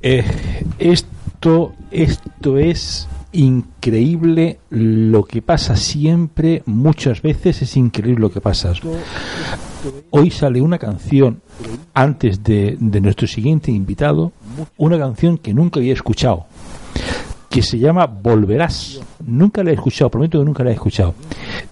[0.00, 0.24] Eh,
[0.78, 8.72] esto, esto es increíble lo que pasa siempre, muchas veces es increíble lo que pasa.
[10.10, 11.42] Hoy sale una canción
[11.94, 14.32] antes de, de nuestro siguiente invitado,
[14.76, 16.46] una canción que nunca había escuchado
[17.48, 19.00] que se llama Volverás.
[19.26, 21.14] Nunca la he escuchado, prometo que nunca la he escuchado.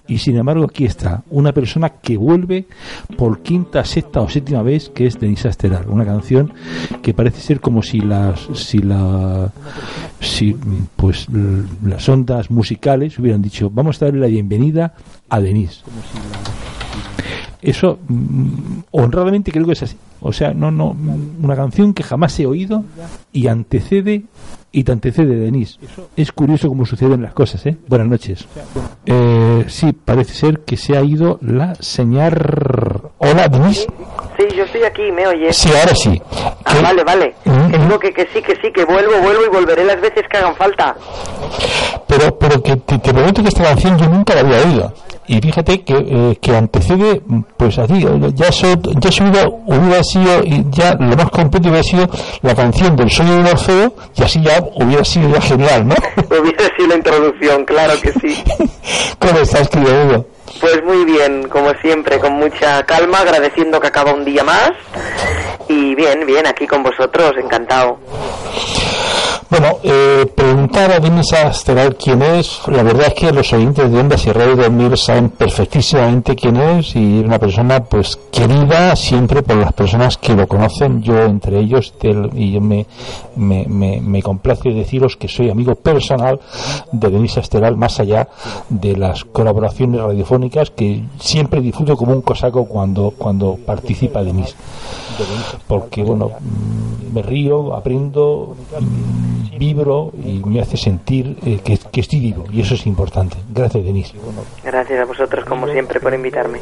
[0.07, 2.65] Y sin embargo aquí está, una persona que vuelve
[3.17, 5.89] por quinta, sexta o séptima vez, que es Denisa Estelar.
[5.89, 6.53] Una canción
[7.01, 9.51] que parece ser como si las, si la,
[10.19, 10.55] si
[10.95, 11.27] pues
[11.83, 14.93] las ondas musicales hubieran dicho, vamos a darle la bienvenida
[15.29, 15.83] a Denise.
[17.61, 19.97] Eso mm, honradamente creo que es así.
[20.21, 20.95] O sea, no, no,
[21.41, 22.83] una canción que jamás he oído
[23.31, 24.23] y antecede
[24.71, 25.79] y te antecede Denis.
[26.15, 27.77] Es curioso cómo suceden las cosas, ¿eh?
[27.87, 28.47] Buenas noches.
[29.05, 33.01] Eh, sí, parece ser que se ha ido la señal.
[33.17, 33.87] Hola, Denis.
[34.37, 35.55] Sí, yo estoy aquí, ¿me oyes?
[35.55, 36.21] Sí, ahora sí.
[36.65, 37.35] Ah, vale, vale.
[37.43, 40.37] Que digo que, que sí, que sí, que vuelvo, vuelvo y volveré las veces que
[40.37, 40.95] hagan falta.
[42.07, 44.93] Pero, pero que te, te prometo que esta canción yo nunca la había oído
[45.27, 47.21] y fíjate que, eh, que antecede
[47.57, 48.67] pues así ya so,
[48.99, 52.07] ya subido hubiera sido ya lo más completo hubiera sido
[52.41, 55.95] la canción del sueño de un Orfeo y así ya hubiera sido ya genial ¿no?
[56.41, 58.43] hubiera sido la introducción claro que sí
[59.19, 60.25] ¿cómo estás querido
[60.59, 64.71] pues muy bien, como siempre, con mucha calma, agradeciendo que acaba un día más.
[65.67, 67.99] Y bien, bien, aquí con vosotros, encantado.
[69.49, 73.99] Bueno, eh, preguntar a Denisa Asteral quién es, la verdad es que los oyentes de
[73.99, 79.57] Ondas y Radio Dormir saben perfectísimamente quién es y una persona pues querida siempre por
[79.57, 81.93] las personas que lo conocen, yo entre ellos,
[82.33, 82.85] y yo me,
[83.35, 86.39] me, me, me complace deciros que soy amigo personal
[86.91, 88.27] de Denisa Esteral, más allá
[88.69, 94.55] de las colaboraciones radiofónicas que siempre disfruto como un cosaco cuando, cuando participa Denise.
[95.67, 102.01] Porque, bueno, mm, me río, aprendo, mm, vibro y me hace sentir eh, que, que
[102.01, 103.37] estoy vivo y eso es importante.
[103.53, 104.13] Gracias, Denise.
[104.63, 106.59] Gracias a vosotros, como siempre, por invitarme.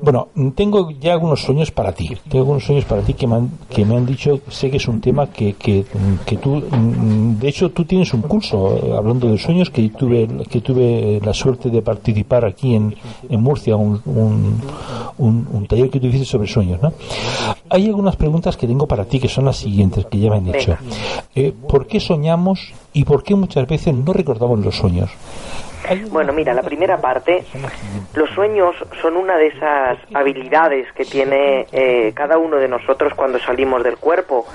[0.00, 2.16] Bueno, tengo ya algunos sueños para ti.
[2.28, 4.88] Tengo algunos sueños para ti que me han, que me han dicho, sé que es
[4.88, 5.84] un tema que, que,
[6.26, 10.28] que tú, mm, de hecho, tú tienes un curso eh, hablando de sueños que tuve,
[10.48, 12.94] que tuve la suerte de participar aquí en,
[13.28, 14.60] en Murcia, un, un,
[15.18, 16.92] un, un taller que tú hiciste sobre sueños, ¿no?
[17.70, 20.44] Hay algunas preguntas que tengo para ti que son las siguientes, que ya me han
[20.52, 20.76] dicho.
[21.34, 25.10] Eh, ¿Por qué soñamos y por qué muchas veces no recordamos los sueños?
[26.10, 27.44] Bueno, mira, la primera parte,
[28.14, 33.38] los sueños son una de esas habilidades que tiene eh, cada uno de nosotros cuando
[33.38, 34.46] salimos del cuerpo.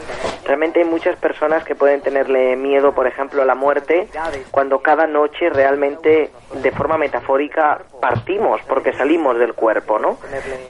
[0.46, 4.08] Realmente hay muchas personas que pueden tenerle miedo, por ejemplo, a la muerte,
[4.50, 6.32] cuando cada noche realmente,
[6.62, 10.18] de forma metafórica, partimos, porque salimos del cuerpo, ¿no?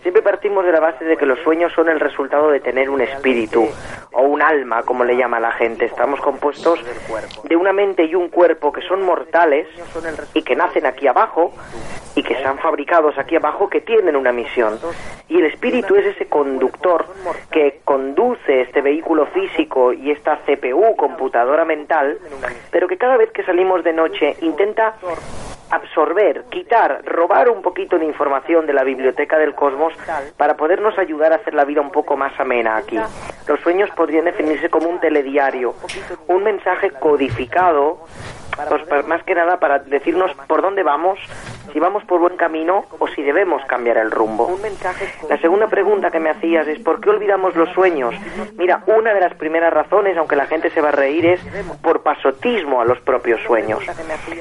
[0.02, 3.02] Siempre partimos de la base de que los sueños son el resultado de tener un
[3.02, 3.70] espíritu,
[4.12, 5.86] o un alma, como le llama la gente.
[5.86, 6.80] Estamos compuestos
[7.44, 9.68] de una mente y un cuerpo que son mortales
[10.34, 11.54] y que nacen aquí abajo
[12.16, 14.80] y que están fabricados aquí abajo que tienen una misión.
[15.28, 17.06] Y el espíritu es ese conductor
[17.52, 22.18] que conduce este vehículo físico y esta CPU, computadora mental,
[22.72, 24.96] pero que cada vez que salimos de noche intenta
[25.72, 29.94] absorber, quitar, robar un poquito de información de la biblioteca del cosmos
[30.36, 32.98] para podernos ayudar a hacer la vida un poco más amena aquí.
[33.48, 35.76] Los sueños podrían definirse como un telediario,
[36.28, 38.00] un mensaje codificado
[38.68, 41.20] pues más que nada para decirnos por dónde vamos,
[41.72, 44.58] si vamos por buen camino o si debemos cambiar el rumbo.
[45.30, 48.16] La segunda pregunta que me hacías es ¿por qué olvidamos los sueños?
[48.58, 51.42] Mira, una de las primeras razones, aunque la gente se va a reír, es
[51.82, 53.84] por pasotismo a los propios sueños.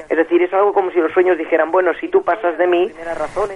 [0.09, 2.91] Es decir, es algo como si los sueños dijeran, bueno, si tú pasas de mí,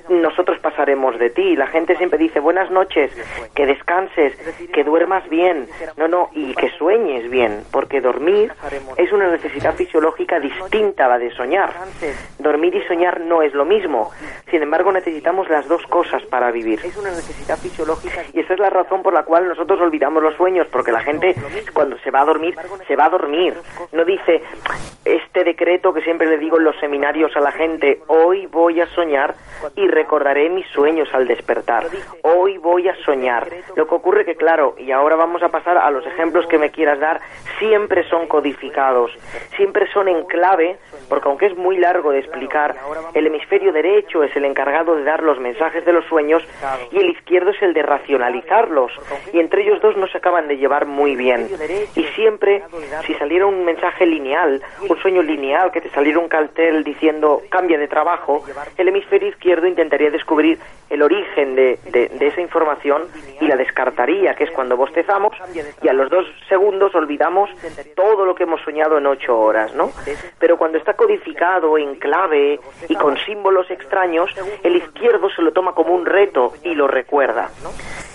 [0.10, 1.56] nosotros pasaremos de ti.
[1.56, 3.12] La gente siempre dice, buenas noches,
[3.56, 4.36] que descanses,
[4.72, 5.68] que duermas bien.
[5.98, 8.52] No, no, y que sueñes bien, porque dormir
[8.98, 11.72] es una necesidad fisiológica distinta a la de soñar.
[12.40, 14.12] Dormir y soñar no es lo mismo.
[14.50, 16.80] Sin embargo, necesitamos las dos cosas para vivir.
[16.84, 18.24] Es una necesidad fisiológica.
[18.34, 21.36] Y esa es la razón por la cual nosotros olvidamos los sueños, porque la gente
[21.74, 22.56] cuando se va a dormir,
[22.88, 23.54] se va a dormir.
[23.92, 24.42] No dice
[25.06, 28.88] este decreto que siempre le digo en los seminarios a la gente, hoy voy a
[28.88, 29.36] soñar
[29.76, 31.86] y recordaré mis sueños al despertar.
[32.22, 33.48] Hoy voy a soñar.
[33.76, 36.72] Lo que ocurre que, claro, y ahora vamos a pasar a los ejemplos que me
[36.72, 37.22] quieras dar,
[37.60, 39.12] siempre son codificados,
[39.56, 40.78] siempre son en clave,
[41.10, 42.76] porque aunque es muy largo de explicar,
[43.14, 46.42] el hemisferio hemisferio derecho es el encargado de dar los mensajes de los sueños
[46.92, 48.92] y el izquierdo es el de racionalizarlos.
[49.34, 51.50] Y entre ellos dos no se acaban de llevar muy bien.
[51.96, 52.64] Y siempre,
[53.06, 57.78] si saliera un mensaje lineal, un sueño lineal, que te saliera un cartel diciendo cambia
[57.78, 58.44] de trabajo,
[58.78, 60.58] el hemisferio izquierdo intentaría descubrir
[60.90, 63.04] el origen de, de esa información
[63.42, 65.36] y la descartaría, que es cuando bostezamos
[65.82, 67.50] y a los dos segundos olvidamos
[67.96, 69.92] todo lo que hemos soñado en ocho horas, ¿no?
[70.40, 73.18] Pero cuando está codificado en clave y con
[73.70, 74.30] extraños,
[74.64, 77.50] el izquierdo se lo toma como un reto y lo recuerda.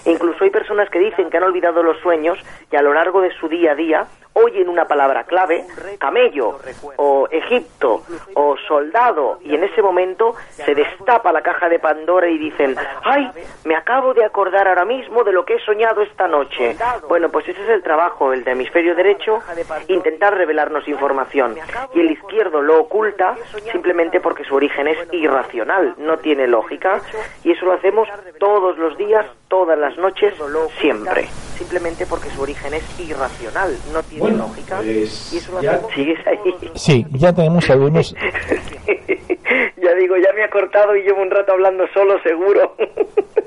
[0.04, 2.38] Incluso hay personas que dicen que han olvidado los sueños
[2.70, 5.64] y a lo largo de su día a día oyen una palabra clave,
[5.98, 6.58] camello,
[6.96, 8.02] o Egipto,
[8.34, 13.30] o soldado, y en ese momento se destapa la caja de Pandora y dicen, ay,
[13.64, 16.76] me acabo de acordar ahora mismo de lo que he soñado esta noche.
[17.08, 19.40] Bueno, pues ese es el trabajo, el de hemisferio derecho,
[19.88, 21.56] intentar revelarnos información,
[21.94, 23.36] y el izquierdo lo oculta
[23.72, 27.00] simplemente porque su origen es irracional, no tiene lógica,
[27.42, 28.08] y eso lo hacemos
[28.38, 30.34] todos los días, todas las noches,
[30.80, 31.26] siempre.
[31.56, 34.76] Simplemente porque su origen es irracional, no tiene lógica.
[34.78, 35.80] Pues y eso ya...
[35.94, 36.54] ¿Sigues ahí?
[36.74, 38.14] Sí, ya tenemos algunos...
[39.76, 42.76] ya digo, ya me ha cortado y llevo un rato hablando solo, seguro.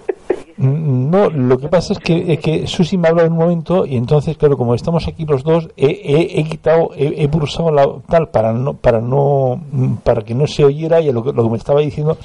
[0.62, 3.98] No, lo que pasa es que, es que Susi me habla en un momento y
[3.98, 8.54] entonces, claro, como estamos aquí los dos, he, he, quitado, he, pulsado la tal para
[8.54, 9.60] no, para no,
[10.04, 12.16] para que no se oyera y lo que, lo que me estaba diciendo.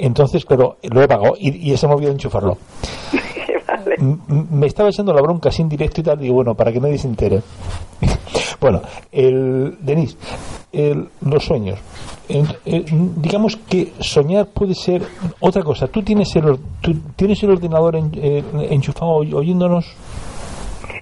[0.00, 2.58] Entonces, claro, lo he apagado y, y se me olvidado enchufarlo.
[4.50, 7.08] Me estaba echando la bronca sin directo y tal, digo, bueno, para que nadie se
[7.08, 7.42] entere.
[8.60, 10.16] bueno, el, Denis,
[11.22, 11.78] los sueños.
[13.16, 15.02] digamos que soñar puede ser
[15.40, 15.86] otra cosa.
[15.86, 19.86] ¿Tú tienes el, tú tienes el ordenador enchufado oyéndonos?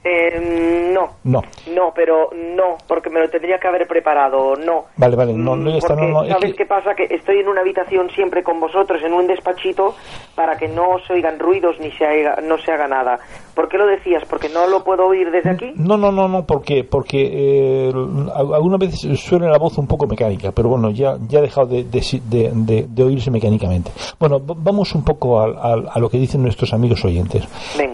[0.06, 1.08] Eh, no.
[1.24, 1.42] No.
[1.74, 4.84] No, pero no, porque me lo tendría que haber preparado, no.
[4.98, 6.94] Vale, vale, no, no, está, no, ¿Sabes qué pasa?
[6.94, 9.94] Que estoy en una habitación siempre con vosotros, en un despachito,
[10.34, 13.18] para que no se oigan ruidos ni se haga, no se haga nada.
[13.54, 14.24] ¿Por qué lo decías?
[14.28, 15.72] ¿Porque no lo puedo oír desde aquí?
[15.76, 17.92] No, no, no, no, porque, porque eh,
[18.34, 21.84] algunas veces suena la voz un poco mecánica, pero bueno, ya, ya ha dejado de,
[21.84, 23.90] de, de, oírse mecánicamente.
[24.18, 27.46] Bueno, vamos un poco a, a, lo que dicen nuestros amigos oyentes.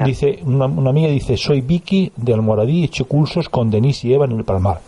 [0.04, 4.24] Dice, una, una amiga dice, soy Vicky de Almoradí hecho cursos con Denis y Eva
[4.24, 4.80] en el Palmar.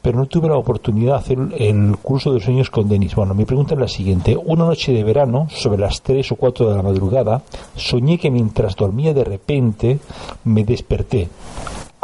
[0.00, 3.14] Pero no tuve la oportunidad de hacer el curso de sueños con Denis.
[3.14, 4.36] Bueno, mi pregunta es la siguiente.
[4.36, 7.42] Una noche de verano, sobre las 3 o 4 de la madrugada,
[7.76, 9.98] soñé que mientras dormía de repente
[10.44, 11.28] me desperté.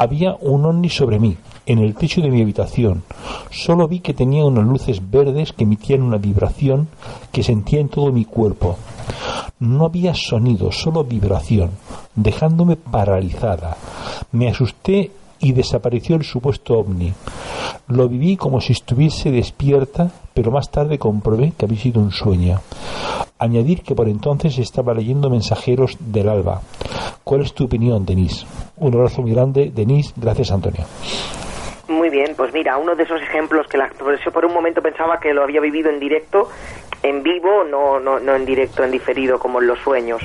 [0.00, 1.36] Había un ovni sobre mí,
[1.66, 3.02] en el techo de mi habitación.
[3.50, 6.86] Solo vi que tenía unas luces verdes que emitían una vibración
[7.32, 8.76] que sentía en todo mi cuerpo.
[9.58, 11.72] No había sonido, solo vibración,
[12.14, 13.76] dejándome paralizada.
[14.30, 15.10] Me asusté
[15.40, 17.12] y desapareció el supuesto ovni.
[17.88, 22.60] Lo viví como si estuviese despierta, pero más tarde comprobé que había sido un sueño.
[23.40, 26.60] Añadir que por entonces estaba leyendo Mensajeros del Alba.
[27.24, 28.46] ¿Cuál es tu opinión, Denise?
[28.76, 30.14] Un abrazo muy grande, Denise.
[30.16, 30.84] Gracias, Antonio.
[31.88, 35.18] Muy bien, pues mira, uno de esos ejemplos que la, por por un momento pensaba
[35.18, 36.48] que lo había vivido en directo,
[37.02, 40.22] en vivo, no, no, no en directo, en diferido, como en los sueños.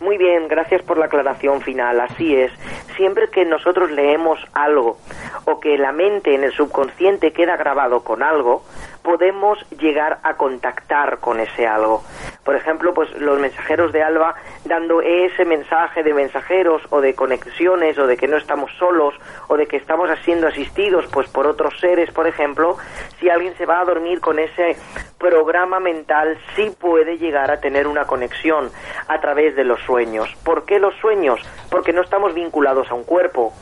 [0.00, 2.00] Muy bien, gracias por la aclaración final.
[2.00, 2.52] Así es.
[2.96, 4.98] Siempre que nosotros leemos algo
[5.44, 8.62] o que la mente en el subconsciente queda grabado con algo,
[9.02, 12.02] podemos llegar a contactar con ese algo.
[12.44, 14.34] Por ejemplo, pues los mensajeros de Alba
[14.64, 19.14] dando ese mensaje de mensajeros o de conexiones o de que no estamos solos
[19.48, 22.76] o de que estamos siendo asistidos pues por otros seres, por ejemplo,
[23.20, 24.76] si alguien se va a dormir con ese
[25.18, 28.70] programa mental sí puede llegar a tener una conexión
[29.08, 30.34] a través de los sueños.
[30.44, 31.40] ¿Por qué los sueños?
[31.70, 33.52] Porque no estamos vinculados a un cuerpo.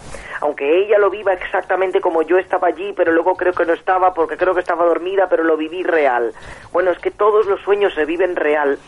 [0.41, 4.15] Aunque ella lo viva exactamente como yo estaba allí, pero luego creo que no estaba
[4.15, 6.33] porque creo que estaba dormida, pero lo viví real.
[6.73, 8.79] Bueno, es que todos los sueños se viven real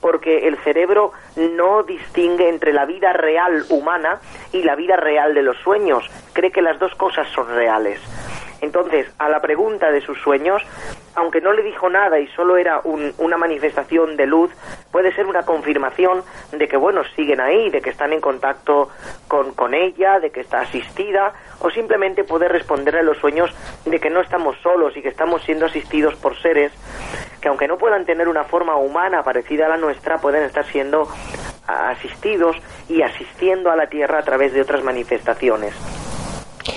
[0.00, 4.20] porque el cerebro no distingue entre la vida real humana
[4.52, 6.08] y la vida real de los sueños.
[6.32, 8.00] Cree que las dos cosas son reales.
[8.60, 10.62] Entonces, a la pregunta de sus sueños,
[11.14, 14.50] aunque no le dijo nada y solo era una manifestación de luz,
[14.90, 16.22] puede ser una confirmación
[16.52, 18.90] de que, bueno, siguen ahí, de que están en contacto
[19.28, 23.50] con, con ella, de que está asistida, o simplemente puede responder a los sueños
[23.84, 26.72] de que no estamos solos y que estamos siendo asistidos por seres
[27.40, 31.08] que, aunque no puedan tener una forma humana parecida a la nuestra, pueden estar siendo
[31.66, 32.56] asistidos
[32.88, 35.74] y asistiendo a la Tierra a través de otras manifestaciones.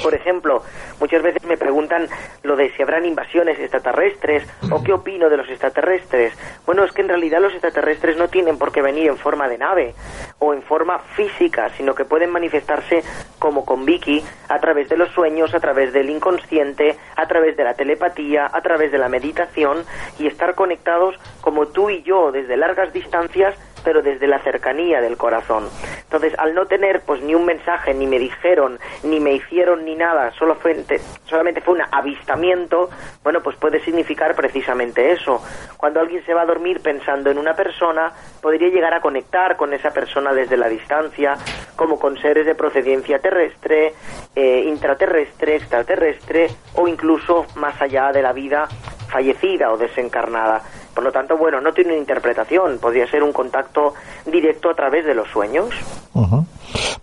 [0.03, 0.61] Por ejemplo,
[0.99, 2.07] muchas veces me preguntan
[2.43, 6.33] lo de si habrán invasiones extraterrestres o qué opino de los extraterrestres.
[6.65, 9.57] Bueno, es que en realidad los extraterrestres no tienen por qué venir en forma de
[9.57, 9.95] nave
[10.39, 13.03] o en forma física, sino que pueden manifestarse
[13.39, 17.63] como con Vicky, a través de los sueños, a través del inconsciente, a través de
[17.63, 19.83] la telepatía, a través de la meditación
[20.17, 25.17] y estar conectados como tú y yo desde largas distancias pero desde la cercanía del
[25.17, 25.67] corazón.
[26.03, 29.95] Entonces, al no tener pues ni un mensaje, ni me dijeron, ni me hicieron ni
[29.95, 30.83] nada, solo fue,
[31.25, 32.89] solamente fue un avistamiento,
[33.23, 35.41] bueno, pues puede significar precisamente eso.
[35.77, 39.73] Cuando alguien se va a dormir pensando en una persona, podría llegar a conectar con
[39.73, 41.37] esa persona desde la distancia,
[41.75, 43.93] como con seres de procedencia terrestre,
[44.35, 48.67] eh, intraterrestre, extraterrestre o incluso más allá de la vida
[49.09, 50.61] fallecida o desencarnada.
[50.93, 53.93] Por lo tanto, bueno, no tiene una interpretación, podría ser un contacto
[54.25, 55.69] directo a través de los sueños.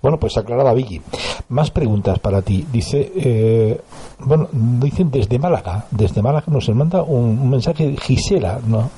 [0.03, 1.01] Bueno, pues aclarada Vicky.
[1.49, 2.67] Más preguntas para ti.
[2.71, 3.81] Dice, eh,
[4.21, 8.91] bueno, dicen desde Málaga, desde Málaga nos manda un, mensaje de Gisela, ¿no?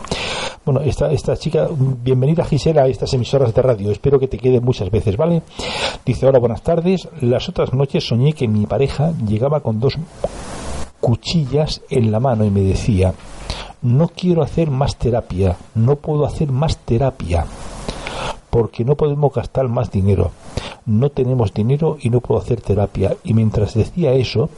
[0.64, 4.60] Bueno, esta, esta chica, bienvenida Gisela a estas emisoras de radio, espero que te quede
[4.60, 5.42] muchas veces, ¿vale?
[6.04, 7.08] Dice, hola, buenas tardes.
[7.20, 9.96] Las otras noches soñé que mi pareja llegaba con dos
[11.00, 13.14] cuchillas en la mano y me decía,
[13.82, 17.46] no quiero hacer más terapia, no puedo hacer más terapia,
[18.50, 20.32] porque no podemos gastar más dinero.
[20.86, 23.14] No tenemos dinero y no puedo hacer terapia.
[23.22, 24.48] Y mientras decía eso,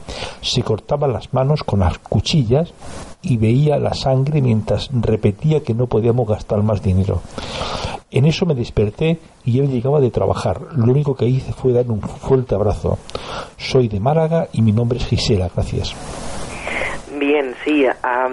[0.41, 2.73] se cortaba las manos con las cuchillas
[3.21, 7.21] y veía la sangre mientras repetía que no podíamos gastar más dinero.
[8.11, 10.61] En eso me desperté y él llegaba de trabajar.
[10.75, 12.97] Lo único que hice fue dar un fuerte abrazo.
[13.57, 15.49] Soy de Málaga y mi nombre es Gisela.
[15.53, 15.93] Gracias.
[17.63, 18.27] Sí, a,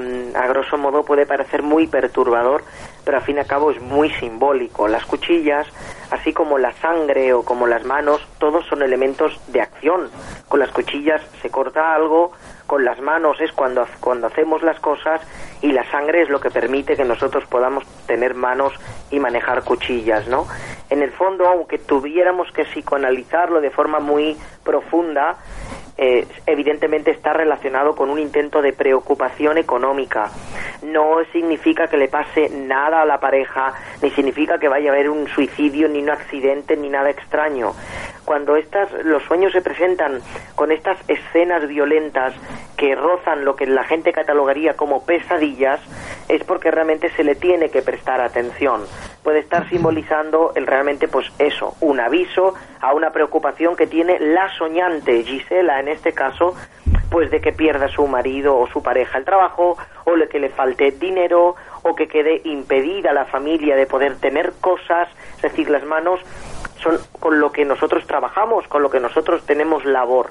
[0.49, 2.65] grosso modo puede parecer muy perturbador,
[3.05, 4.89] pero al fin y al cabo es muy simbólico.
[4.89, 5.67] Las cuchillas,
[6.11, 10.11] así como la sangre o como las manos, todos son elementos de acción.
[10.49, 12.33] Con las cuchillas se corta algo,
[12.67, 15.21] con las manos es cuando, cuando hacemos las cosas
[15.61, 18.73] y la sangre es lo que permite que nosotros podamos tener manos
[19.11, 20.47] y manejar cuchillas, ¿no?
[20.89, 25.37] En el fondo, aunque tuviéramos que psicoanalizarlo de forma muy profunda,
[25.99, 30.31] eh, evidentemente está relacionado con un intento de preocupación económica.
[30.83, 35.11] No significa que le pase nada a la pareja, ni significa que vaya a haber
[35.11, 37.73] un suicidio, ni un accidente, ni nada extraño.
[38.29, 40.21] Cuando estas, los sueños se presentan
[40.55, 42.35] con estas escenas violentas
[42.77, 45.81] que rozan lo que la gente catalogaría como pesadillas,
[46.29, 48.83] es porque realmente se le tiene que prestar atención.
[49.23, 54.55] Puede estar simbolizando el realmente, pues eso, un aviso a una preocupación que tiene la
[54.59, 56.55] soñante Gisela en este caso,
[57.11, 60.51] pues de que pierda su marido o su pareja el trabajo, o de que le
[60.51, 65.85] falte dinero, o que quede impedida la familia de poder tener cosas, es decir, las
[65.85, 66.21] manos
[66.83, 70.31] son con lo que nosotros trabajamos, con lo que nosotros tenemos labor.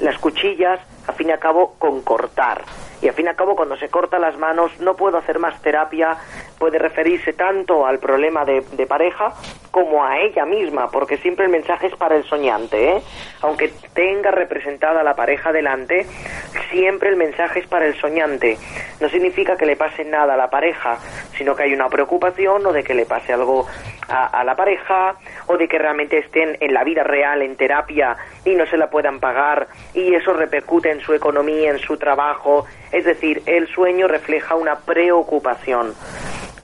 [0.00, 2.64] Las cuchillas, a fin y a cabo, con cortar.
[3.00, 5.60] Y a fin y a cabo, cuando se corta las manos, no puedo hacer más
[5.62, 6.16] terapia,
[6.58, 9.32] puede referirse tanto al problema de, pareja
[9.70, 12.96] como a ella misma, porque siempre el mensaje es para el soñante.
[12.96, 13.02] ¿eh?
[13.42, 16.06] Aunque tenga representada la pareja delante,
[16.70, 18.56] siempre el mensaje es para el soñante.
[19.00, 20.98] No significa que le pase nada a la pareja,
[21.36, 23.66] sino que hay una preocupación o de que le pase algo
[24.08, 25.16] a la pareja
[25.48, 28.88] o de que realmente estén en la vida real, en terapia y no se la
[28.88, 32.66] puedan pagar y eso repercute en su economía, en su trabajo.
[32.92, 35.94] Es decir, el sueño refleja una preocupación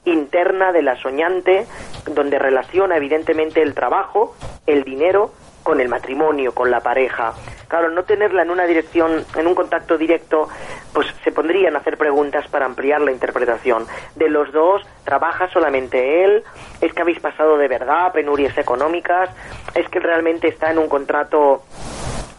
[0.05, 1.65] interna de la soñante,
[2.05, 4.35] donde relaciona evidentemente el trabajo,
[4.67, 5.31] el dinero,
[5.63, 7.33] con el matrimonio, con la pareja.
[7.67, 10.47] Claro, no tenerla en una dirección, en un contacto directo,
[10.93, 13.87] pues se pondrían a hacer preguntas para ampliar la interpretación.
[14.15, 16.43] De los dos, ¿trabaja solamente él?
[16.81, 19.31] ¿Es que habéis pasado de verdad penurias económicas?
[19.73, 21.63] ¿Es que realmente está en un contrato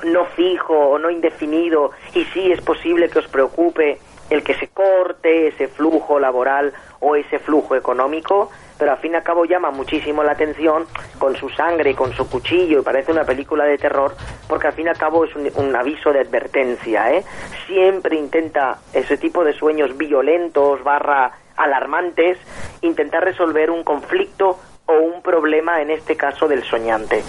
[0.05, 3.99] no fijo o no indefinido y sí es posible que os preocupe
[4.31, 9.15] el que se corte ese flujo laboral o ese flujo económico, pero al fin y
[9.15, 10.87] al cabo llama muchísimo la atención
[11.19, 14.15] con su sangre con su cuchillo y parece una película de terror
[14.49, 17.25] porque al fin y al cabo es un, aviso de advertencia, ¿eh?
[17.67, 22.39] Siempre intenta ese tipo de sueños violentos barra alarmantes
[22.83, 27.23] intentar resolver un conflicto o un problema en este caso del soñante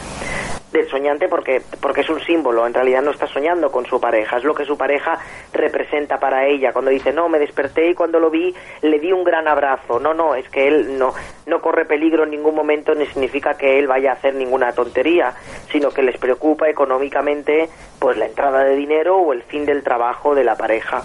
[0.72, 4.38] del soñante porque, porque es un símbolo, en realidad no está soñando con su pareja,
[4.38, 5.18] es lo que su pareja
[5.54, 6.74] representa para ella.
[6.74, 10.00] Cuando dice, no, me desperté y cuando lo vi le di un gran abrazo.
[10.00, 11.14] No, no, es que él no,
[11.46, 15.34] no corre peligro en ningún momento ni significa que él vaya a hacer ninguna tontería,
[15.72, 17.70] sino que les preocupa económicamente
[18.00, 21.04] pues la entrada de dinero o el fin del trabajo de la pareja.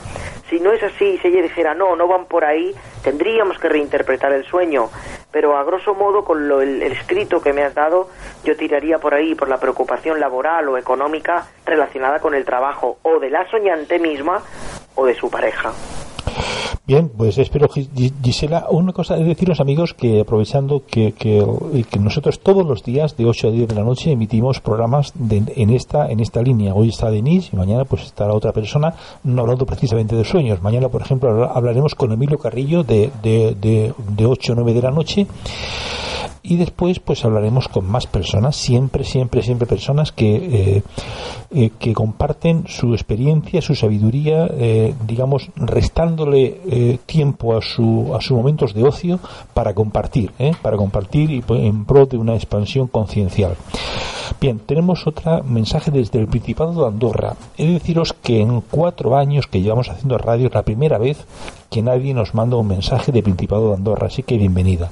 [0.50, 4.32] Si no es así, si ella dijera, no, no van por ahí, tendríamos que reinterpretar
[4.32, 4.90] el sueño.
[5.30, 8.10] pero a grosso modo con lo, el, escrito que me has dado
[8.44, 13.18] yo tiraría por ahí por la preocupación laboral o económica relacionada con el trabajo o
[13.18, 14.42] de la soñante misma
[14.94, 15.72] o de su pareja.
[16.84, 22.66] Bien, pues espero, Gisela, una cosa es deciros amigos que aprovechando que, que, nosotros todos
[22.66, 26.42] los días de 8 a 10 de la noche emitimos programas en esta en esta
[26.42, 26.74] línea.
[26.74, 30.60] Hoy está Denise y mañana pues estará otra persona no hablando precisamente de sueños.
[30.62, 34.82] Mañana, por ejemplo, hablaremos con Emilio Carrillo de, de, de, de 8 a 9 de
[34.82, 35.26] la noche
[36.42, 40.82] y después pues hablaremos con más personas, siempre, siempre, siempre personas que, eh,
[41.52, 45.50] eh, que comparten su experiencia, su sabiduría, eh, digamos,
[46.24, 49.18] restándole tiempo a, su, a sus momentos de ocio
[49.54, 53.56] para compartir, para compartir y pues, en pro de una expansión conciencial.
[54.40, 57.34] Bien, tenemos otro mensaje desde el Principado de Andorra.
[57.58, 61.24] He de deciros que en cuatro años que llevamos haciendo radio es la primera vez
[61.70, 64.90] que nadie nos manda un mensaje de Principado de Andorra, así que bienvenida.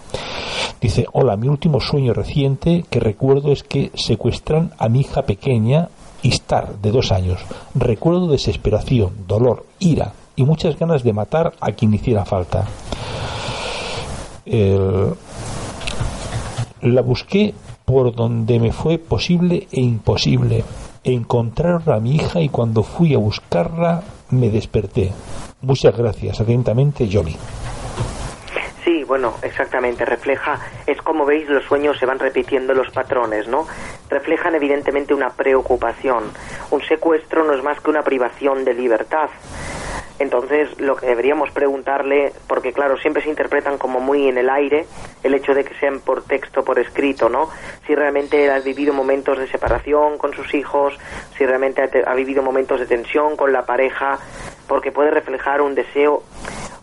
[0.81, 5.89] Dice, hola, mi último sueño reciente que recuerdo es que secuestran a mi hija pequeña,
[6.23, 7.41] Istar, de dos años.
[7.75, 12.65] Recuerdo desesperación, dolor, ira y muchas ganas de matar a quien hiciera falta.
[16.81, 17.53] La busqué
[17.85, 20.65] por donde me fue posible e imposible.
[21.05, 25.13] Encontrar a mi hija y cuando fui a buscarla me desperté.
[25.61, 26.41] Muchas gracias.
[26.41, 27.37] Atentamente, Johnny.
[28.83, 30.07] Sí, bueno, exactamente.
[30.07, 33.67] Refleja, es como veis, los sueños se van repitiendo los patrones, ¿no?
[34.09, 36.25] Reflejan evidentemente una preocupación.
[36.71, 39.29] Un secuestro no es más que una privación de libertad.
[40.21, 44.85] Entonces, lo que deberíamos preguntarle, porque claro, siempre se interpretan como muy en el aire,
[45.23, 47.49] el hecho de que sean por texto, por escrito, ¿no?
[47.87, 50.93] Si realmente ha vivido momentos de separación con sus hijos,
[51.39, 54.19] si realmente ha, vivido momentos de tensión con la pareja,
[54.69, 56.23] porque puede reflejar un deseo,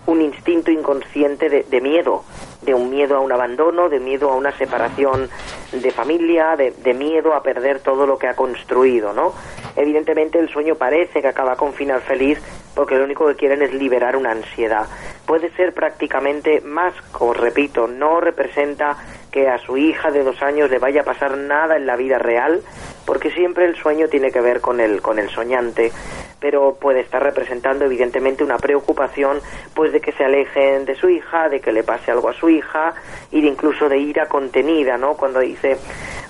[0.07, 2.23] un instinto inconsciente de, miedo,
[2.61, 5.29] de un miedo a un abandono, de miedo a una separación
[5.71, 9.33] de familia, de, de, miedo a perder todo lo que ha construido, ¿no?
[9.75, 12.39] Evidentemente el sueño parece que acaba con final feliz,
[12.73, 14.87] porque lo único que quieren es liberar una ansiedad.
[15.25, 18.97] Puede ser prácticamente más, como repito, no representa
[19.37, 22.17] que a su hija de dos años le vaya a pasar nada en la vida
[22.17, 22.63] real,
[23.05, 25.91] porque siempre el sueño tiene que ver con el, con el soñante,
[26.39, 29.39] pero puede estar representando evidentemente una preocupación
[29.75, 32.49] pues de que se alejen de su hija, de que le pase algo a su
[32.49, 32.95] hija,
[33.29, 35.13] y de incluso de ira contenida, ¿no?
[35.13, 35.77] Cuando dice,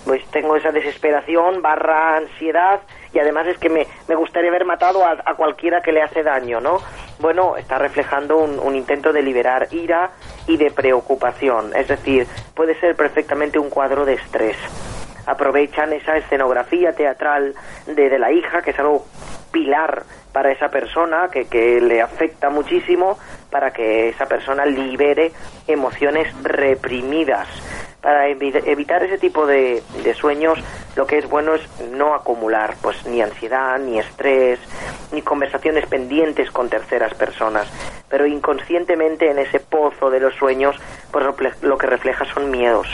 [0.05, 2.81] pues tengo esa desesperación barra ansiedad
[3.13, 6.59] y además es que me, me gustaría haber matado a, cualquiera que le hace daño,
[6.59, 6.79] ¿no?
[7.19, 10.11] Bueno, está reflejando un, un, intento de liberar ira
[10.45, 14.55] y de preocupación, es decir, puede ser perfectamente un cuadro de estrés.
[15.25, 17.55] Aprovechan esa escenografía teatral
[17.87, 19.05] de, la hija, que es algo
[19.51, 23.17] pilar para esa persona, que le afecta muchísimo,
[23.49, 25.31] para que esa persona libere
[25.67, 27.47] emociones reprimidas
[28.01, 29.83] para evitar ese tipo de,
[30.19, 30.59] sueños,
[30.95, 34.59] lo que es bueno es no acumular pues ni ansiedad, ni estrés,
[35.11, 37.67] ni conversaciones pendientes con terceras personas.
[38.09, 40.75] Pero inconscientemente en ese pozo de los sueños,
[41.11, 41.25] pues
[41.61, 42.87] lo que refleja son miedos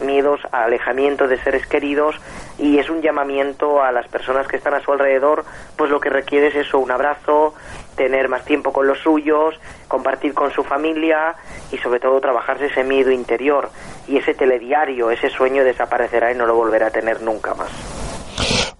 [0.00, 2.16] miedos a alejamiento de seres queridos
[2.58, 5.44] y es un llamamiento a las personas que están a su alrededor,
[5.76, 7.54] pues lo que requiere es eso, un abrazo,
[7.98, 9.54] tener más tiempo con los suyos,
[9.88, 11.34] compartir con su familia
[11.70, 13.68] y sobre todo trabajarse ese miedo interior
[14.08, 17.68] y ese telediario, ese sueño desaparecerá y no lo volverá a tener nunca más.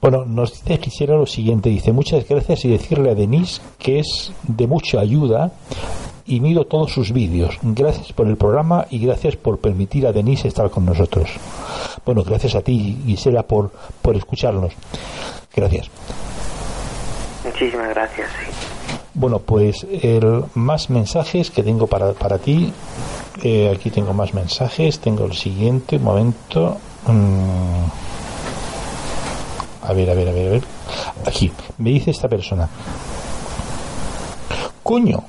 [0.00, 4.32] Bueno, nos dice quisiera lo siguiente, dice muchas gracias y decirle a Denise que es
[4.44, 5.50] de mucha ayuda
[6.24, 7.58] y miro todos sus vídeos.
[7.62, 11.30] Gracias por el programa y gracias por permitir a Denise estar con nosotros.
[12.06, 14.72] Bueno, gracias a ti, Gisela, por, por escucharnos.
[15.54, 15.90] Gracias.
[17.44, 18.77] Muchísimas gracias.
[19.14, 22.72] Bueno, pues el, más mensajes que tengo para, para ti.
[23.42, 25.00] Eh, aquí tengo más mensajes.
[25.00, 26.78] Tengo el siguiente, un momento.
[27.06, 27.84] Mm.
[29.82, 30.62] A ver, a ver, a ver, a ver.
[31.26, 32.68] Aquí, me dice esta persona.
[34.82, 35.24] Coño.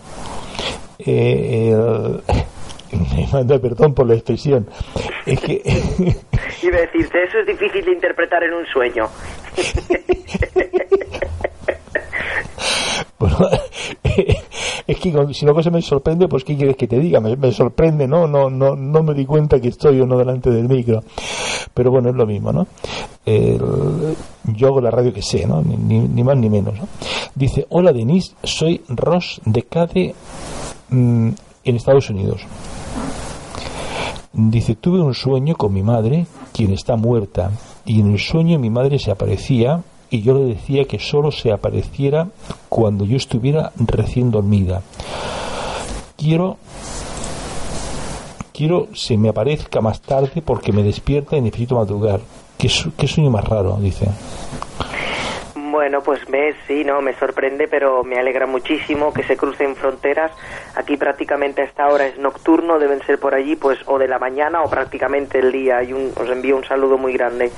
[1.00, 1.74] Eh,
[2.92, 4.68] me manda perdón por la expresión.
[5.26, 5.56] Es que.
[6.62, 9.08] Iba a decirte, eso es difícil de interpretar en un sueño.
[13.20, 13.38] Bueno,
[14.88, 17.20] es que si una cosa me sorprende, pues ¿qué quieres que te diga?
[17.20, 18.28] Me, sorprende, ¿no?
[18.28, 21.04] No, no, no me di cuenta que estoy o no delante del micro.
[21.74, 22.68] Pero bueno, es lo mismo, ¿no?
[24.46, 25.62] yo hago la radio que sé, ¿no?
[25.62, 26.88] Ni, más ni menos, ¿no?
[27.36, 30.16] Dice, hola Denise, soy Ross de Cade
[30.90, 31.30] mm,
[31.64, 32.42] en Estados Unidos.
[34.34, 37.52] Dice, tuve un sueño con mi madre, quien está muerta,
[37.86, 41.52] y en el sueño mi madre se aparecía y yo le decía que solo se
[41.52, 42.28] apareciera
[42.68, 44.82] cuando yo estuviera recién dormida.
[46.18, 46.58] Quiero
[48.60, 52.20] quiero se me aparezca más tarde porque me despierta y necesito madrugar.
[52.58, 53.78] ¿Qué, sueño más raro?
[53.80, 54.06] Dice.
[55.56, 60.34] Bueno, pues me, sí, no, me sorprende, pero me alegra muchísimo que se crucen fronteras.
[60.76, 64.20] Aquí prácticamente a esta hora es nocturno, deben ser por allí, pues, o de la
[64.20, 65.82] mañana o prácticamente el día.
[65.84, 67.50] Y un, os envío un saludo muy grande.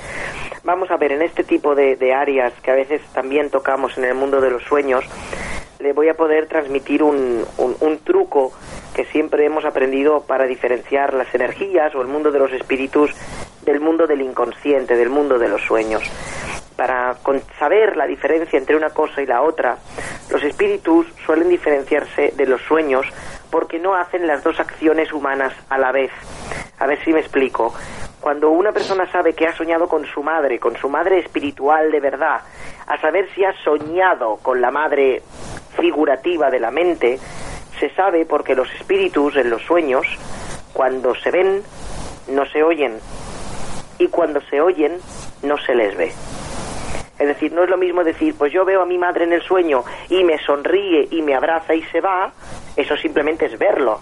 [0.64, 4.14] Vamos a ver, en este tipo de, áreas que a veces también tocamos en el
[4.14, 5.04] mundo de los sueños,
[5.80, 8.52] le voy a poder transmitir un, un truco
[8.94, 13.12] que siempre hemos aprendido para diferenciar las energías o el mundo de los espíritus
[13.64, 16.04] del mundo del inconsciente, del mundo de los sueños
[16.82, 17.16] para
[17.60, 19.78] saber la diferencia entre una cosa y la otra,
[20.32, 23.06] los espíritus suelen diferenciarse de los sueños
[23.52, 26.10] porque no hacen las dos acciones humanas a la vez.
[26.80, 27.72] A ver si me explico.
[28.22, 32.00] Cuando una persona sabe que ha soñado con su madre, con su madre espiritual de
[32.00, 32.42] verdad,
[32.86, 35.24] a saber si ha soñado con la madre
[35.76, 37.20] figurativa de la mente,
[37.80, 40.06] se sabe porque los espíritus en los sueños,
[40.72, 41.64] cuando se ven,
[42.28, 43.00] no se oyen,
[43.98, 45.00] y cuando se oyen,
[45.42, 46.12] no se les ve.
[47.18, 49.42] Es decir, no es lo mismo decir, pues yo veo a mi madre en el
[49.42, 52.32] sueño y me sonríe y me abraza y se va,
[52.76, 54.00] eso simplemente es verlo.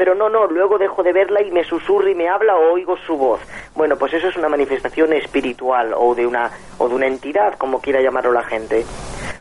[0.00, 2.96] Pero no, no, luego dejo de verla y me susurra y me habla o oigo
[2.96, 3.38] su voz.
[3.74, 7.82] Bueno, pues eso es una manifestación espiritual o de una, o de una entidad, como
[7.82, 8.86] quiera llamarlo la gente.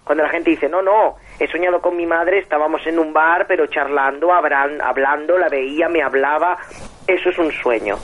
[0.04, 3.46] Cuando la gente dice, no, no, he soñado con mi madre, estábamos en un bar,
[3.48, 6.58] pero charlando, hablando, la veía, me hablaba,
[7.08, 7.98] eso es un sueño.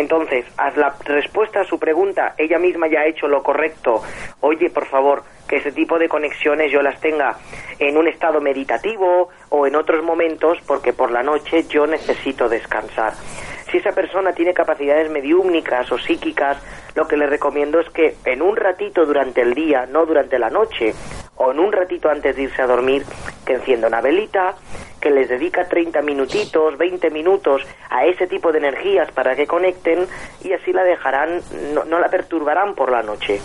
[0.00, 4.02] Entonces, haz la respuesta a su pregunta, ella misma ya ha hecho lo correcto.
[4.40, 7.36] Oye, por favor, que ese tipo de conexiones yo las tenga
[7.78, 13.12] en un estado meditativo o en otros momentos, porque por la noche yo necesito descansar.
[13.70, 16.58] Si esa persona tiene capacidades mediúmnicas o psíquicas,
[16.94, 20.50] lo que le recomiendo es que en un ratito durante el día, no durante la
[20.50, 20.94] noche,
[21.36, 23.04] o en un ratito antes de irse a dormir,
[23.46, 24.56] que encienda una velita,
[25.00, 30.06] que les dedica 30 minutitos, 20 minutos a ese tipo de energías para que conecten
[30.42, 31.40] y así la dejarán,
[31.72, 33.40] no, no la perturbarán por la noche.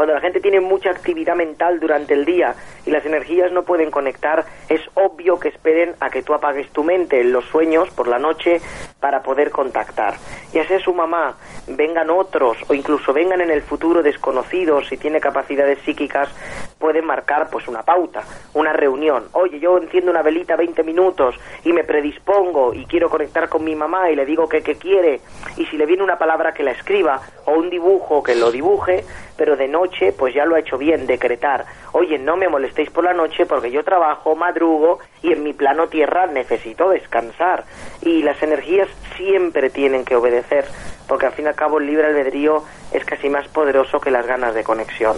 [0.00, 2.54] Cuando la gente tiene mucha actividad mental durante el día
[2.86, 6.82] y las energías no pueden conectar, es obvio que esperen a que tú apagues tu
[6.82, 8.62] mente en los sueños por la noche
[8.98, 10.14] para poder contactar.
[10.54, 11.36] Ya sea su mamá,
[11.66, 16.30] vengan otros o incluso vengan en el futuro desconocidos si tiene capacidades psíquicas,
[16.78, 18.22] pueden marcar pues una pauta,
[18.54, 19.24] una reunión.
[19.32, 23.76] Oye, yo enciendo una velita 20 minutos y me predispongo y quiero conectar con mi
[23.76, 25.20] mamá y le digo que, que quiere
[25.58, 29.04] y si le viene una palabra que la escriba o un dibujo que lo dibuje,
[29.40, 33.04] pero de noche pues ya lo ha hecho bien, decretar, oye, no me molestéis por
[33.04, 37.64] la noche porque yo trabajo, madrugo y en mi plano tierra necesito descansar.
[38.02, 40.66] Y las energías siempre tienen que obedecer,
[41.08, 44.26] porque al fin y al cabo el libre albedrío es casi más poderoso que las
[44.26, 45.16] ganas de conexión.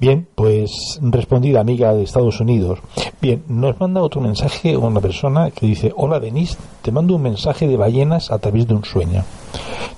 [0.00, 2.78] Bien, pues respondida amiga de Estados Unidos.
[3.20, 7.66] Bien, nos manda otro mensaje una persona que dice, hola Denise, te mando un mensaje
[7.66, 9.24] de ballenas a través de un sueño.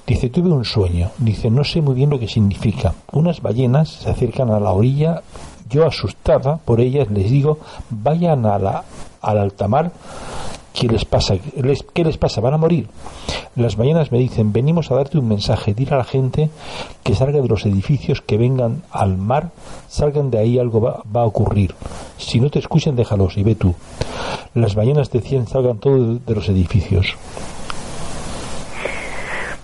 [0.07, 1.11] Dice, tuve un sueño.
[1.19, 2.95] Dice, no sé muy bien lo que significa.
[3.13, 5.21] Unas ballenas se acercan a la orilla.
[5.69, 7.59] Yo asustada por ellas les digo,
[7.91, 8.85] vayan a la,
[9.21, 9.93] al alta mar.
[10.73, 11.35] ¿Qué les pasa?
[11.95, 12.41] ¿Qué les pasa?
[12.41, 12.87] ¿Van a morir?
[13.57, 16.49] Las ballenas me dicen, venimos a darte un mensaje, dile a la gente
[17.03, 19.51] que salga de los edificios, que vengan al mar,
[19.89, 21.75] salgan de ahí, algo va, va a ocurrir.
[22.17, 23.75] Si no te escuchan, déjalos y ve tú.
[24.55, 27.17] Las ballenas decían, salgan todos de los edificios.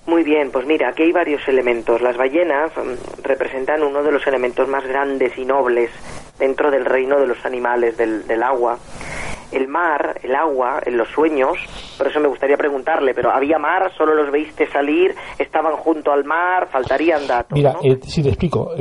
[0.07, 2.01] Muy bien, pues mira, aquí hay varios elementos.
[2.01, 5.90] Las ballenas mm, representan uno de los elementos más grandes y nobles
[6.38, 8.79] dentro del reino de los animales del, del agua
[9.57, 11.57] el mar, el agua, en los sueños,
[11.97, 13.90] por eso me gustaría preguntarle, pero ¿había mar?
[13.97, 15.14] ¿Solo los veiste salir?
[15.38, 16.69] ¿Estaban junto al mar?
[16.71, 17.57] ¿Faltarían datos?
[17.57, 18.73] Mira, eh, si te explico,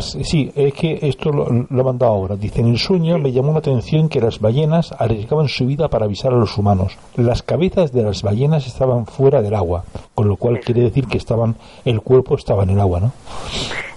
[0.00, 0.52] sí.
[0.54, 2.36] es que esto lo, lo he mandado ahora.
[2.36, 6.04] Dice, en el sueño me llamó la atención que las ballenas arriesgaban su vida para
[6.04, 6.96] avisar a los humanos.
[7.16, 9.84] Las cabezas de las ballenas estaban fuera del agua,
[10.14, 13.12] con lo cual quiere decir que estaban, el cuerpo estaba en el agua, ¿no?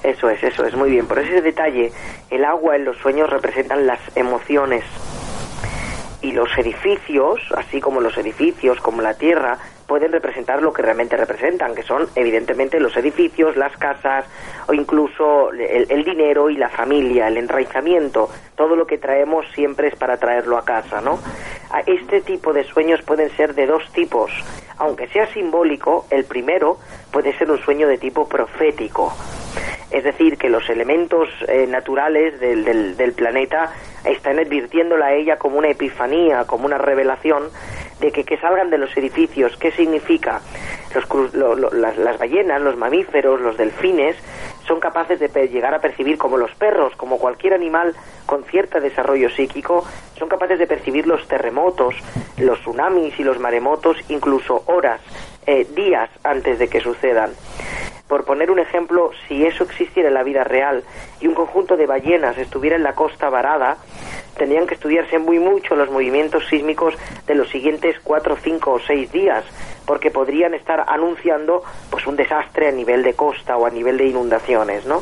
[0.04, 1.06] Eso es, eso es, muy bien.
[1.06, 1.92] Por ese detalle,
[2.30, 4.84] el agua en los sueños representan las emociones
[6.22, 11.16] y los edificios, así como los edificios, como la tierra, pueden representar lo que realmente
[11.16, 14.26] representan, que son evidentemente los edificios, las casas
[14.68, 18.30] o incluso el, dinero y la familia, el enraizamiento.
[18.56, 21.20] Todo lo que traemos siempre es para traerlo a casa, ¿no?
[21.86, 24.32] Este tipo de sueños pueden ser de dos tipos.
[24.78, 26.78] Aunque sea simbólico, el primero
[27.12, 29.14] puede ser un sueño de tipo profético
[29.98, 33.74] es decir, que los elementos eh, naturales del, planeta
[34.06, 37.50] están advirtiéndola a ella como una epifanía, como una revelación
[38.00, 39.58] de que, que salgan de los edificios.
[39.58, 40.42] ¿Qué significa?
[40.94, 44.16] las, ballenas, los mamíferos, los delfines,
[44.66, 49.30] son capaces de llegar a percibir como los perros, como cualquier animal con cierto desarrollo
[49.30, 49.86] psíquico,
[50.18, 51.96] son capaces de percibir los terremotos,
[52.38, 55.02] los tsunamis y los maremotos incluso horas,
[55.46, 57.32] eh, días antes de que sucedan.
[58.08, 60.84] Por poner un ejemplo, si eso existiera en la vida real
[61.20, 63.78] y un conjunto de ballenas estuviera en la costa varada,
[64.38, 66.94] tendrían que estudiarse muy mucho los movimientos sísmicos
[67.26, 69.44] de los siguientes cuatro, cinco o seis días,
[69.86, 74.06] porque podrían estar anunciando pues un desastre a nivel de costa o a nivel de
[74.06, 75.02] inundaciones, ¿no?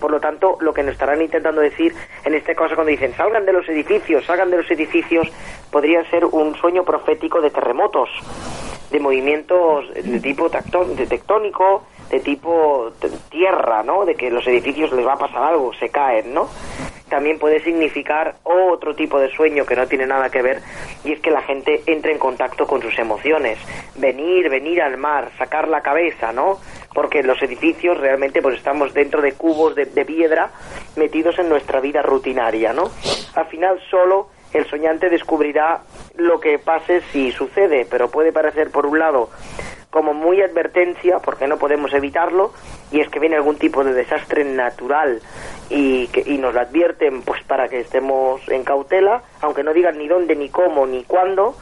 [0.00, 3.46] Por lo tanto, lo que nos estarán intentando decir en este caso cuando dicen salgan
[3.46, 5.28] de los edificios, salgan de los edificios,
[5.70, 8.10] podría ser un sueño profético de terremotos,
[8.90, 12.92] de movimientos de tipo tectónico, de tipo
[13.30, 14.04] tierra, ¿no?
[14.04, 16.46] De que los edificios les va a pasar algo, se caen, ¿no?
[17.08, 20.60] También puede significar otro tipo de sueño que no tiene nada que ver
[21.04, 23.58] y es que la gente entre en contacto con sus emociones.
[23.96, 26.58] Venir, venir al mar, sacar la cabeza, ¿no?
[26.94, 30.50] Porque los edificios realmente pues estamos dentro de cubos de, de piedra
[30.96, 32.90] metidos en nuestra vida rutinaria, ¿no?
[33.34, 35.80] Al final solo el soñante descubrirá
[36.16, 39.30] lo que pase si sucede, pero puede parecer por un lado
[39.92, 42.54] como muy advertencia, porque no podemos evitarlo,
[42.90, 45.20] y es que viene algún tipo de desastre natural
[45.68, 49.98] y, que, y nos lo advierten pues para que estemos en cautela, aunque no digan
[49.98, 51.54] ni dónde, ni cómo, ni cuándo,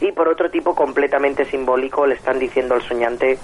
[0.00, 3.38] y por otro tipo completamente simbólico le están diciendo al soñante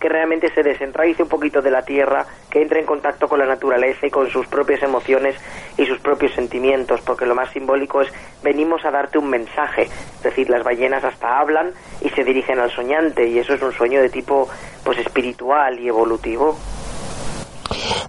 [0.00, 3.44] que realmente se desenraice un poquito de la tierra, que entre en contacto con la
[3.44, 5.36] naturaleza y con sus propias emociones
[5.76, 10.22] y sus propios sentimientos, porque lo más simbólico es venimos a darte un mensaje, es
[10.22, 14.00] decir, las ballenas hasta hablan y se dirigen al soñante y eso es un sueño
[14.00, 14.48] de tipo
[14.84, 16.56] pues espiritual y evolutivo.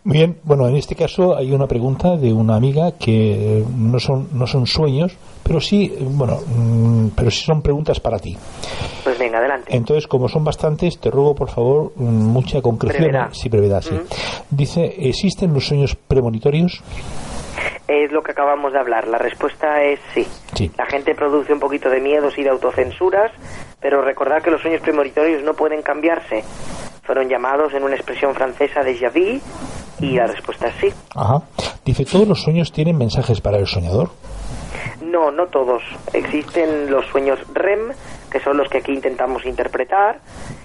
[0.04, 4.30] Muy bien, bueno, en este caso hay una pregunta de una amiga que no son,
[4.34, 8.36] no son sueños, pero sí, bueno, mm, pero sí son preguntas para ti.
[9.04, 9.76] Pues venga, adelante.
[9.76, 13.04] Entonces, como son bastantes, te ruego por favor mm, mucha concreción.
[13.04, 13.30] Brevedad.
[13.32, 14.00] Sí, brevedad, sí.
[14.50, 16.84] Dice, ¿existen los sueños premonitorios?
[17.88, 19.08] Es lo que acabamos de hablar.
[19.08, 20.26] La respuesta es sí.
[20.54, 20.72] Sí.
[20.78, 23.32] La gente produce un poquito de miedos y de autocensuras,
[23.82, 26.44] pero recordar que los sueños premonitorios no pueden cambiarse.
[27.04, 30.94] Fueron llamados en una expresión francesa de vu y la respuesta es sí.
[31.16, 31.42] Ajá.
[31.84, 34.12] Dice, ¿todos los sueños tienen mensajes para el soñador?
[35.02, 35.82] No, no todos.
[36.14, 37.92] Existen los sueños REM,
[38.32, 40.20] que son los que aquí intentamos interpretar,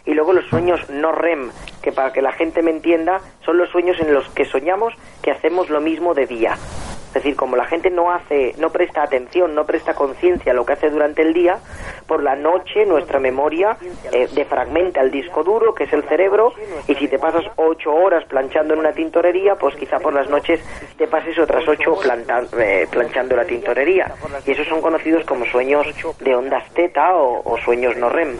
[0.04, 1.50] y luego los sueños no REM,
[1.82, 5.30] que para que la gente me entienda, son los sueños en los que soñamos que
[5.30, 6.56] hacemos lo mismo de día.
[7.08, 10.66] Es decir, como la gente no hace, no presta atención, no presta conciencia a lo
[10.66, 11.58] que hace durante el día,
[12.06, 13.76] por la noche nuestra memoria
[14.12, 16.52] eh, defragmenta el disco duro, que es el cerebro,
[16.86, 20.60] y si te pasas ocho horas planchando en una tintorería, pues quizá por las noches
[20.98, 24.12] te pases otras ocho plantan- eh, planchando la tintorería.
[24.46, 25.86] Y esos son conocidos como sueños
[26.20, 28.36] de ondas teta o, o sueños no REM.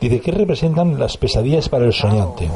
[0.00, 2.48] Dice, ¿qué representan las pesadillas para el soñante?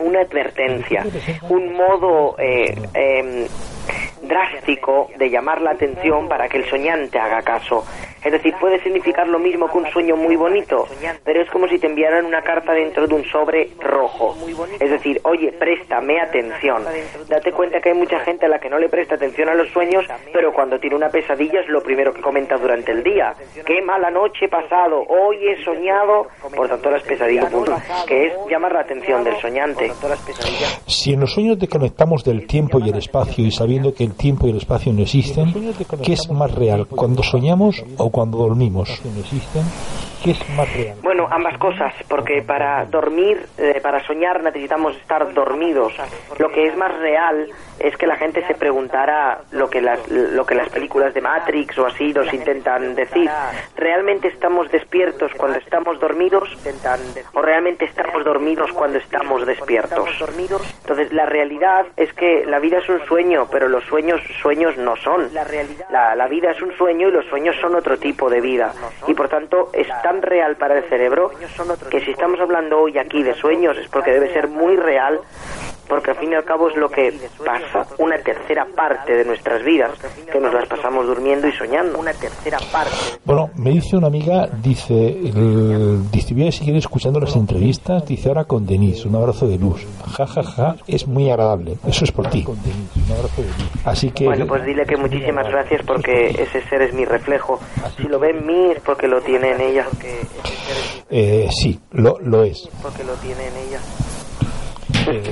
[0.00, 1.04] Una advertencia,
[1.48, 3.46] un modo eh, em,
[4.30, 7.84] drástico de llamar la atención para que el soñante haga caso.
[8.24, 10.86] Es decir, puede significar lo mismo que un sueño muy bonito,
[11.24, 14.36] pero es como si te enviaran una carta dentro de un sobre rojo.
[14.78, 16.84] Es decir, oye, préstame atención.
[17.28, 19.68] Date cuenta que hay mucha gente a la que no le presta atención a los
[19.70, 23.34] sueños, pero cuando tiene una pesadilla es lo primero que comenta durante el día.
[23.64, 27.52] Qué mala noche he pasado, hoy he soñado, por tanto las pesadillas,
[28.06, 29.90] que es llamar la atención del soñante.
[30.86, 34.46] Si en los sueños desconectamos del tiempo y el espacio y sabiendo que el tiempo
[34.46, 35.52] y el espacio no existen,
[36.04, 36.86] ¿qué es más real?
[36.86, 39.00] ¿Cuando soñamos o cuando dormimos?
[41.02, 45.94] Bueno, ambas cosas, porque para dormir, eh, para soñar necesitamos estar dormidos.
[46.38, 50.44] Lo que es más real es que la gente se preguntara lo que las, lo
[50.44, 53.30] que las películas de Matrix o así nos intentan decir.
[53.76, 56.48] ¿Realmente estamos despiertos cuando estamos dormidos
[57.32, 60.08] o realmente estamos dormidos cuando estamos despiertos?
[60.82, 64.96] Entonces, la realidad es que la vida es un sueño, pero los sueños sueños no
[64.96, 65.32] son.
[65.90, 68.72] La, la vida es un sueño y los sueños son otro tipo de vida.
[69.06, 69.70] Y por tanto,
[70.10, 71.30] tan real para el cerebro
[71.88, 75.20] que si estamos hablando hoy aquí de sueños es porque debe ser muy real
[75.90, 77.12] porque al fin y al cabo es lo que
[77.44, 79.90] pasa una tercera parte de nuestras vidas,
[80.32, 81.98] que nos las pasamos durmiendo y soñando.
[81.98, 82.94] Una tercera parte.
[83.24, 86.00] Bueno, me dice una amiga, dice, el,
[86.46, 89.84] a seguir escuchando las entrevistas, dice ahora con Denise, un abrazo de luz.
[90.16, 91.76] Ja, ja, ja, es muy agradable.
[91.86, 92.46] Eso es por ti.
[93.84, 94.26] Así que...
[94.26, 97.58] Bueno, pues dile que muchísimas gracias porque ese ser es mi reflejo.
[97.96, 99.86] Si lo ve en mí es porque lo tiene en ella.
[101.10, 102.68] Eh, sí, lo, lo es.
[102.80, 103.80] Porque lo tiene en ella.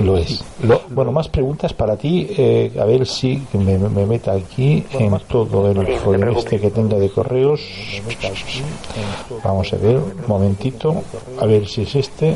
[0.01, 0.43] Lo es.
[0.63, 2.27] Lo, bueno, más preguntas para ti.
[2.37, 6.97] Eh, a ver si me, me meta aquí en todo el folio este que tenga
[6.97, 7.61] de correos.
[9.43, 11.03] Vamos a ver, un momentito.
[11.39, 12.35] A ver si es este.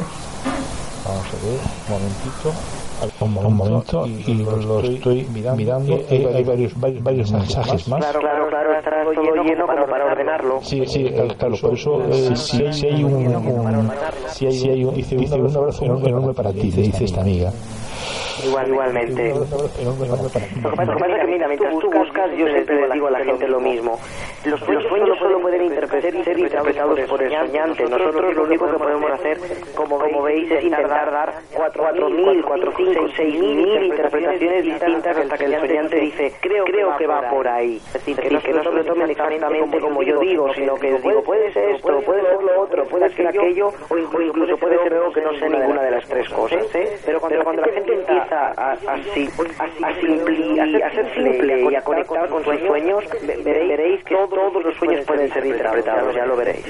[1.05, 2.82] Vamos a ver, un momentito
[3.19, 7.99] un, momento y, lo estoy mirando, hay, hay varios, varios, varios mensajes más.
[7.99, 10.59] Claro claro claro estará todo lleno para, para ordenarlo.
[10.61, 13.91] sí sí claro por eso eh, si, si, hay un, un
[14.29, 17.51] si hay, si hay un, dice, dice un abrazo enorme para ti dice esta amiga
[18.43, 19.33] igualmente.
[19.33, 23.23] Lo que pasa es que, mira, mientras tú buscas, yo siempre le digo a la
[23.23, 23.99] gente lo mismo.
[24.45, 27.83] Los, sueños solo pueden interpretar, ser interpretados por el soñante.
[27.83, 29.37] Nosotros lo único que podemos hacer,
[29.75, 35.95] como, como veis, es intentar dar 4.000, 4.000, 6.000 interpretaciones distintas hasta que el soñante
[35.97, 37.77] dice, creo, creo que va por ahí.
[37.77, 41.51] Es decir, que, no se lo tomen exactamente como yo digo, sino que digo, puede
[41.53, 45.21] ser esto, puede ser lo otro, puede ser aquello, o incluso puede ser algo que
[45.21, 46.65] no sea ninguna de las tres cosas.
[47.05, 51.81] Pero cuando la gente empieza a, a, a, a, simpli, a, ser simple y a
[51.81, 53.03] conectar con sus sueños,
[53.43, 56.65] veréis, que todos los sueños pueden ser interpretados, ya lo veréis.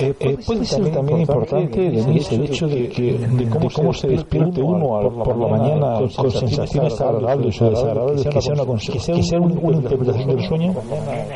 [0.00, 4.60] Eh, eh, puede ser también importante, Denise, el hecho de, que, de cómo, se despierte
[4.60, 9.40] uno al, por la mañana con, sensaciones agradables o desagradables, que sea una, que sea
[9.40, 10.74] una, interpretación del sueño.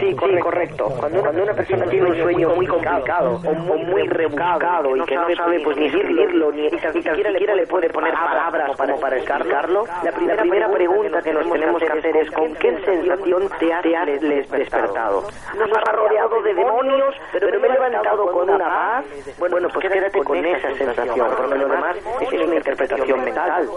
[0.00, 0.84] Sí, correcto.
[0.98, 5.34] Cuando una, una persona tiene un sueño muy complicado o muy rebuscado y que no
[5.36, 10.12] sabe pues ni escribirlo, ni, ni siquiera le puede poner palabras como para Carlos, la
[10.12, 15.22] primera, pregunta que nos tenemos que hacer es ¿con qué sensación te has despertado?
[15.56, 19.04] Nos ha rodeado de demonios, pero me he levantado con una paz.
[19.38, 23.68] Bueno, pues quédate con esa sensación, porque lo demás es una interpretación mental.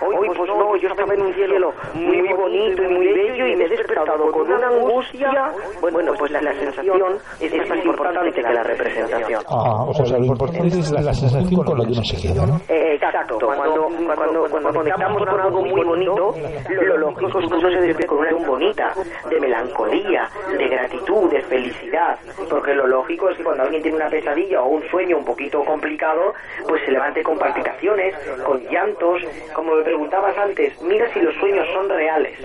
[0.00, 3.64] Hoy, pues no, yo estaba en un cielo muy bonito y muy bello y me
[3.64, 5.52] he despertado con una angustia.
[5.80, 9.42] Bueno, pues la, sensación es más importante que la representación.
[9.48, 12.60] Ah, o sea, lo importante es la, sensación con la que uno se queda, ¿no?
[12.68, 16.34] exacto, cuando, cuando, cuando conectamos con algo muy bonito,
[16.68, 18.92] lo lógico es que uno se debe con una bonita,
[19.28, 24.08] de melancolía, de gratitud, de felicidad, porque lo lógico es que cuando alguien tiene una
[24.08, 26.34] pesadilla o un sueño un poquito complicado,
[26.68, 31.66] pues se levante con palpitaciones, con llantos, como me preguntabas antes, mira si los sueños
[31.72, 32.38] son reales,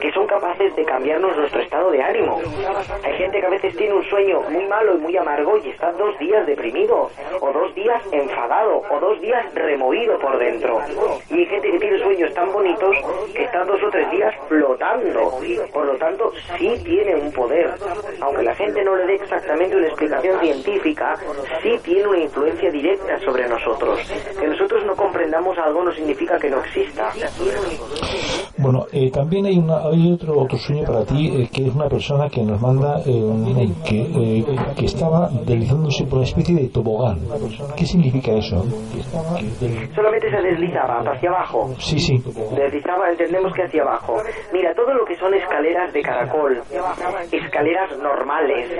[0.00, 2.40] que son capaces de cambiarnos nuestro estado de ánimo.
[3.04, 5.92] Hay gente que a veces tiene un sueño muy malo y muy amargo y está
[5.92, 10.80] dos días deprimido, o dos días enfadado, o dos días removido por dentro.
[11.30, 12.94] Y hay gente que tiene sueños tan bonitos
[13.34, 15.38] que están dos o tres días flotando.
[15.72, 17.70] Por lo tanto, sí tiene un poder.
[18.20, 21.14] Aunque la gente no le dé exactamente una explicación científica,
[21.62, 23.98] sí tiene una influencia directa sobre nosotros.
[24.38, 27.10] Que nosotros no comprendamos algo no significa que no exista.
[28.58, 31.88] Bueno, eh, también hay, una, hay otro, otro sueño para ti, eh, que es una
[31.88, 34.44] persona que nos manda eh, un email que,
[34.76, 37.18] que estaba deslizándose por una especie de tobogán.
[37.76, 38.64] ¿Qué significa eso?
[39.94, 41.47] Solamente se deslizaba hacia abajo.
[41.78, 42.22] Sí, sí.
[42.54, 44.22] Deslizaba, entendemos que hacia abajo.
[44.52, 46.62] Mira, todo lo que son escaleras de caracol,
[47.32, 48.70] escaleras normales,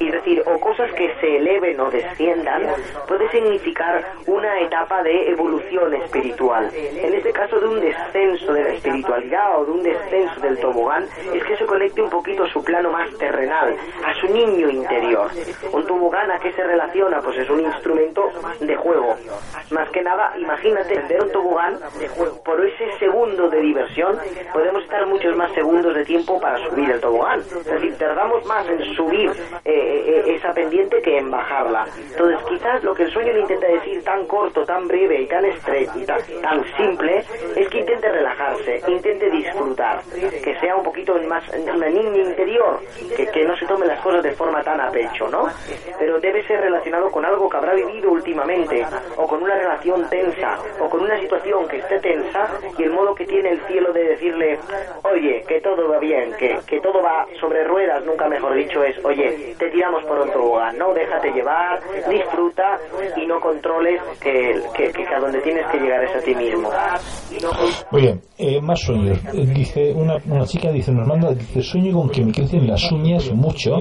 [0.00, 2.62] es decir, o cosas que se eleven o desciendan,
[3.06, 6.70] puede significar una etapa de evolución espiritual.
[6.74, 11.04] En este caso de un descenso de la espiritualidad o de un descenso del tobogán,
[11.32, 15.30] es que se conecte un poquito a su plano más terrenal, a su niño interior.
[15.72, 17.20] Un tobogán a qué se relaciona?
[17.20, 18.22] Pues es un instrumento
[18.60, 19.14] de juego.
[19.70, 21.78] Más que nada, imagínate ver un tobogán
[22.44, 24.16] por ese segundo de diversión,
[24.52, 27.40] podemos estar muchos más segundos de tiempo para subir el tobogán.
[27.40, 29.30] Es decir, tardamos más en subir
[29.64, 31.86] eh, eh, esa pendiente que en bajarla.
[32.10, 35.44] Entonces, quizás lo que el sueño le intenta decir tan corto, tan breve y tan
[35.44, 37.24] estrecho, tan, tan simple,
[37.56, 40.02] es que intente relajarse, intente disfrutar,
[40.42, 42.80] que sea un poquito más una niña interior,
[43.16, 45.48] que, que no se tome las cosas de forma tan a pecho, ¿no?
[45.98, 50.58] Pero debe ser relacionado con algo que habrá vivido últimamente, o con una relación tensa,
[50.80, 54.04] o con una situación que esté tensa, y el modo que tiene el cielo de
[54.04, 54.58] decirle,
[55.04, 58.96] oye, que todo va bien, que, que todo va sobre ruedas, nunca mejor dicho, es,
[59.04, 60.92] oye, te tiramos por un tobogán, ¿no?
[60.94, 62.78] Déjate llevar, disfruta
[63.16, 66.68] y no controles que, que, que a donde tienes que llegar es a ti mismo.
[67.90, 69.18] Muy bien, eh, más sueños.
[69.34, 72.90] Eh, dice una, una chica dice nos manda dice sueño con que me crecen las
[72.92, 73.76] uñas mucho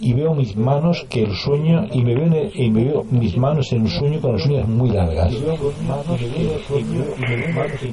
[0.00, 3.04] y veo mis manos que el sueño y me veo, en el- y me veo
[3.10, 5.32] mis manos en un sueño con las uñas muy largas.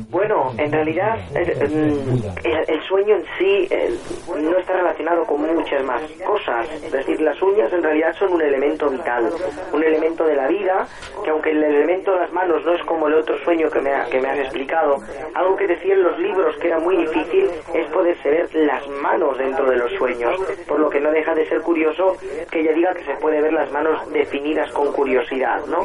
[0.09, 2.31] Bueno, en realidad el, el-
[2.67, 3.95] el sueño en sí eh,
[4.27, 6.67] no está relacionado con muchas más cosas.
[6.83, 9.31] Es decir, las uñas en realidad son un elemento vital,
[9.73, 10.87] un elemento de la vida,
[11.23, 13.91] que aunque el elemento de las manos no es como el otro sueño que me,
[14.09, 14.97] que me has explicado,
[15.33, 19.69] algo que decían los libros que era muy difícil es poderse ver las manos dentro
[19.69, 20.35] de los sueños,
[20.67, 22.17] por lo que no deja de ser curioso
[22.51, 25.83] que ella diga que se puede ver las manos definidas con curiosidad, ¿no?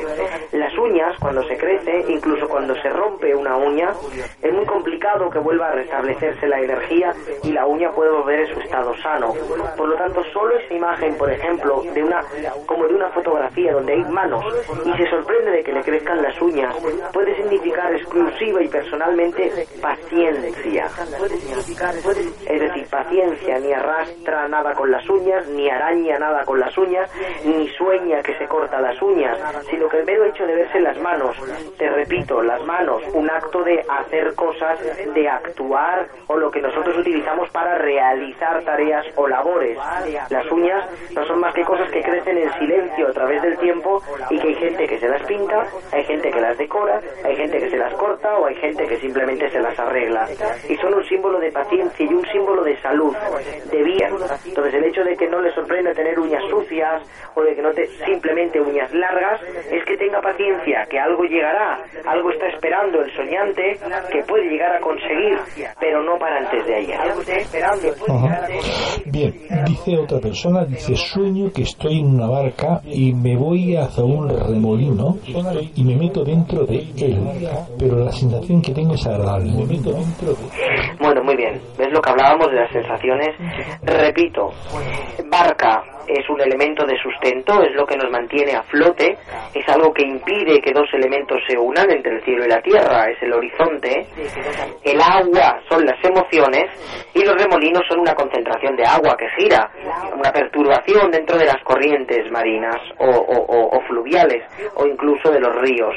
[0.52, 3.92] Las uñas, cuando se crece, incluso cuando se rompe una uña,
[4.42, 8.54] es muy complicado que vuelva a restablecerse la energía y la uña puede volver en
[8.54, 9.34] su estado sano.
[9.76, 12.22] Por lo tanto, solo esa imagen, por ejemplo, de una
[12.66, 14.44] como de una fotografía donde hay manos
[14.84, 16.74] y se sorprende de que le crezcan las uñas,
[17.12, 20.88] puede significar exclusiva y personalmente paciencia.
[22.48, 27.10] Es decir, paciencia, ni arrastra nada con las uñas, ni araña nada con las uñas,
[27.44, 29.38] ni sueña que se corta las uñas,
[29.70, 31.36] sino que el mero hecho de verse las manos,
[31.78, 34.78] te repito, las manos, un acto de hacer cosas,
[35.14, 39.78] de actuar o lo que nosotros utilizamos para realizar tareas o labores.
[40.30, 40.84] Las uñas
[41.14, 44.48] no son más que cosas que crecen en silencio a través del tiempo y que
[44.48, 47.76] hay gente que se las pinta, hay gente que las decora, hay gente que se
[47.76, 50.26] las corta o hay gente que simplemente se las arregla.
[50.68, 53.14] Y son un símbolo de paciencia y un símbolo de salud,
[53.70, 54.10] de bien.
[54.44, 57.02] Entonces el hecho de que no le sorprenda tener uñas sucias
[57.34, 59.40] o de que no te simplemente uñas largas
[59.70, 63.14] es que tenga paciencia, que algo llegará, algo está esperando el
[64.10, 65.38] que puede llegar a conseguir,
[65.80, 66.98] pero no para antes de ayer.
[69.06, 69.34] Bien,
[69.66, 74.28] dice otra persona, dice sueño que estoy en una barca y me voy hacia un
[74.28, 75.16] remolino
[75.74, 77.18] y me meto dentro de él,
[77.78, 79.50] pero la sensación que tengo es agradable.
[81.00, 81.60] Bueno, muy bien.
[81.78, 83.28] ¿Ves lo que hablábamos de las sensaciones?
[83.82, 84.50] Repito,
[85.30, 89.18] barca, es un elemento de sustento, es lo que nos mantiene a flote,
[89.54, 93.10] es algo que impide que dos elementos se unan entre el cielo y la tierra,
[93.10, 94.06] es el horizonte.
[94.82, 96.64] El agua son las emociones
[97.14, 99.70] y los remolinos son una concentración de agua que gira,
[100.14, 104.42] una perturbación dentro de las corrientes marinas o, fluviales
[104.74, 105.94] o incluso de los ríos.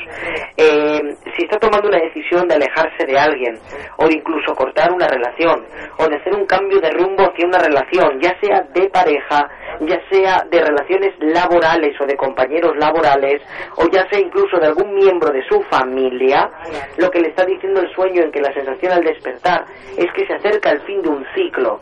[0.58, 1.00] Eh,
[1.36, 3.58] si está tomando una decisión de alejarse de alguien
[3.98, 5.66] o de incluso cortar una relación
[5.98, 9.50] o de hacer un cambio de rumbo hacia una relación, ya sea de pareja,
[9.82, 13.42] ya sea de relaciones laborales o de compañeros laborales,
[13.78, 16.50] o ya sea incluso de algún miembro de su familia,
[16.98, 19.66] lo que le está diciendo el sueño en que la sensación al despertar
[19.98, 21.80] es que se acerca el fin de un ciclo,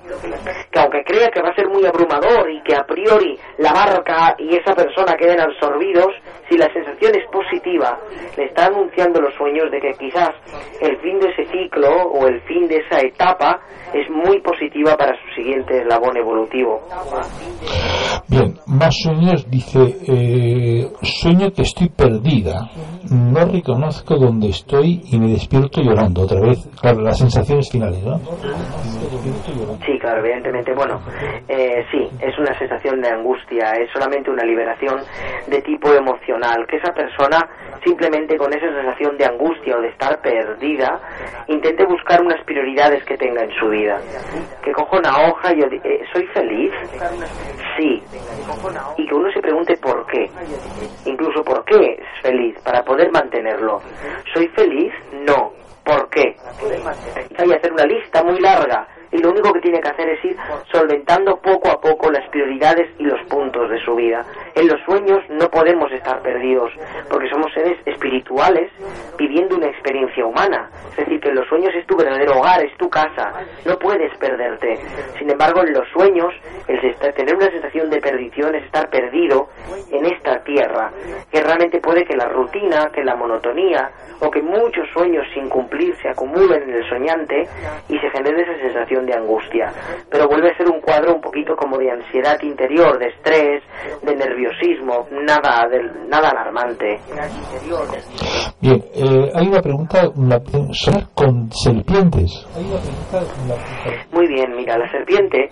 [0.71, 4.35] que aunque crea que va a ser muy abrumador y que a priori la barca
[4.37, 6.13] y esa persona queden absorbidos,
[6.49, 7.99] si la sensación es positiva,
[8.37, 10.31] le está anunciando los sueños de que quizás
[10.81, 13.59] el fin de ese ciclo o el fin de esa etapa
[13.93, 16.81] es muy positiva para su siguiente eslabón evolutivo.
[18.27, 22.69] Bien, más sueños dice, eh, sueño que estoy perdida,
[23.11, 28.19] no reconozco dónde estoy y me despierto llorando otra vez, claro, las sensaciones finales, ¿no?
[29.85, 30.99] Sí, claro, evidentemente, bueno,
[31.47, 34.99] eh, sí, es una sensación de angustia, es solamente una liberación
[35.47, 37.47] de tipo emocional, que esa persona
[37.83, 40.99] simplemente con esa sensación de angustia o de estar perdida,
[41.47, 43.97] intente buscar unas prioridades que tenga en su vida.
[44.63, 46.71] Que coja una hoja y yo eh, ¿soy feliz?
[47.77, 48.03] Sí.
[48.97, 50.29] Y que uno se pregunte por qué.
[51.05, 53.81] Incluso por qué es feliz, para poder mantenerlo.
[54.33, 54.93] ¿Soy feliz?
[55.25, 55.53] No.
[55.83, 56.35] ¿Por qué?
[57.35, 60.37] Que hacer una lista muy larga y lo único que tiene que hacer es ir
[60.71, 64.23] solventando poco a poco las prioridades y los puntos de su vida.
[64.55, 66.71] En los sueños no podemos estar perdidos,
[67.09, 68.71] porque somos seres espirituales
[69.17, 70.69] viviendo una experiencia humana.
[70.91, 73.33] Es decir, que en los sueños es tu verdadero hogar, es tu casa,
[73.65, 74.75] no puedes perderte.
[75.17, 76.33] Sin embargo, en los sueños,
[76.67, 79.49] el tener una sensación de perdición es estar perdido
[79.91, 80.91] en esta tierra,
[81.31, 85.95] que realmente puede que la rutina, que la monotonía, o que muchos sueños sin cumplir
[86.01, 87.47] se acumulen en el soñante
[87.87, 89.71] y se genere esa sensación de angustia.
[90.09, 93.63] Pero vuelve a ser un cuadro un poquito como de ansiedad interior, de estrés,
[94.01, 96.99] de nerviosismo, nada, de, nada alarmante.
[98.59, 100.39] Bien, eh, hay una pregunta, una,
[101.13, 102.31] con serpientes?
[104.11, 105.49] Muy bien, mira, la serpiente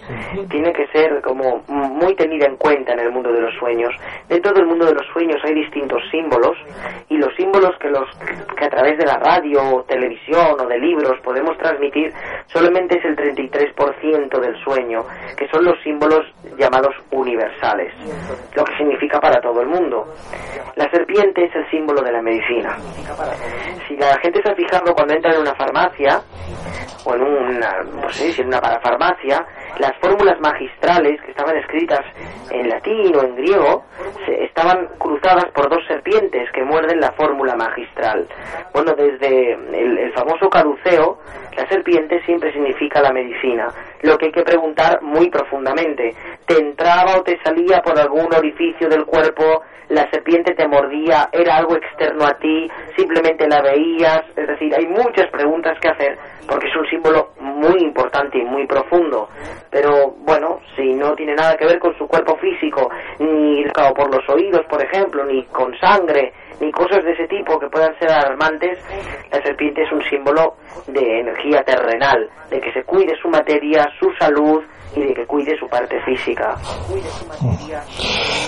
[0.50, 3.94] tiene que ser como muy tenida en cuenta en el mundo de los sueños.
[4.28, 6.58] Dentro del mundo de los sueños hay distintos símbolos
[7.10, 8.06] y los símbolos que los
[8.58, 12.12] que a través de la radio, televisión o de libros podemos transmitir
[12.48, 15.04] solamente es el 33% del sueño,
[15.38, 16.26] que son los símbolos
[16.58, 17.94] llamados universales,
[18.56, 20.06] lo que significa para todo el mundo.
[20.76, 22.78] La serpiente es el símbolo de la medicina.
[23.88, 26.22] Si la gente se ha fijado cuando entra en una farmacia,
[27.06, 29.46] o en una, no en una parafarmacia,
[29.80, 32.02] las fórmulas magistrales que estaban escritas
[32.50, 33.86] en latín o en griego
[34.26, 38.28] se, estaban cruzadas por dos serpientes que muerden la fórmula magistral.
[38.74, 41.20] Bueno, desde el, famoso caduceo,
[41.56, 43.70] La serpiente siempre significa la medicina,
[44.02, 46.14] lo que hay que preguntar muy profundamente.
[46.46, 49.64] ¿Te entraba o te salía por algún orificio del cuerpo?
[49.90, 51.30] ¿La serpiente te mordía?
[51.32, 52.70] ¿Era algo externo a ti?
[52.98, 54.24] ¿Simplemente la veías?
[54.36, 58.66] Es decir, hay muchas preguntas que hacer porque es un símbolo muy importante y muy
[58.68, 59.30] profundo.
[59.70, 62.90] Pero bueno, si no tiene nada que ver con su cuerpo físico,
[63.20, 63.64] ni
[63.96, 67.98] por los oídos, por ejemplo, ni con sangre, ni cosas de ese tipo que puedan
[68.00, 68.80] ser alarmantes,
[69.32, 70.56] la serpiente es un símbolo
[70.88, 74.64] de energía terrenal, de que se cuide su materia, su salud
[74.96, 76.56] y de que cuide su parte física.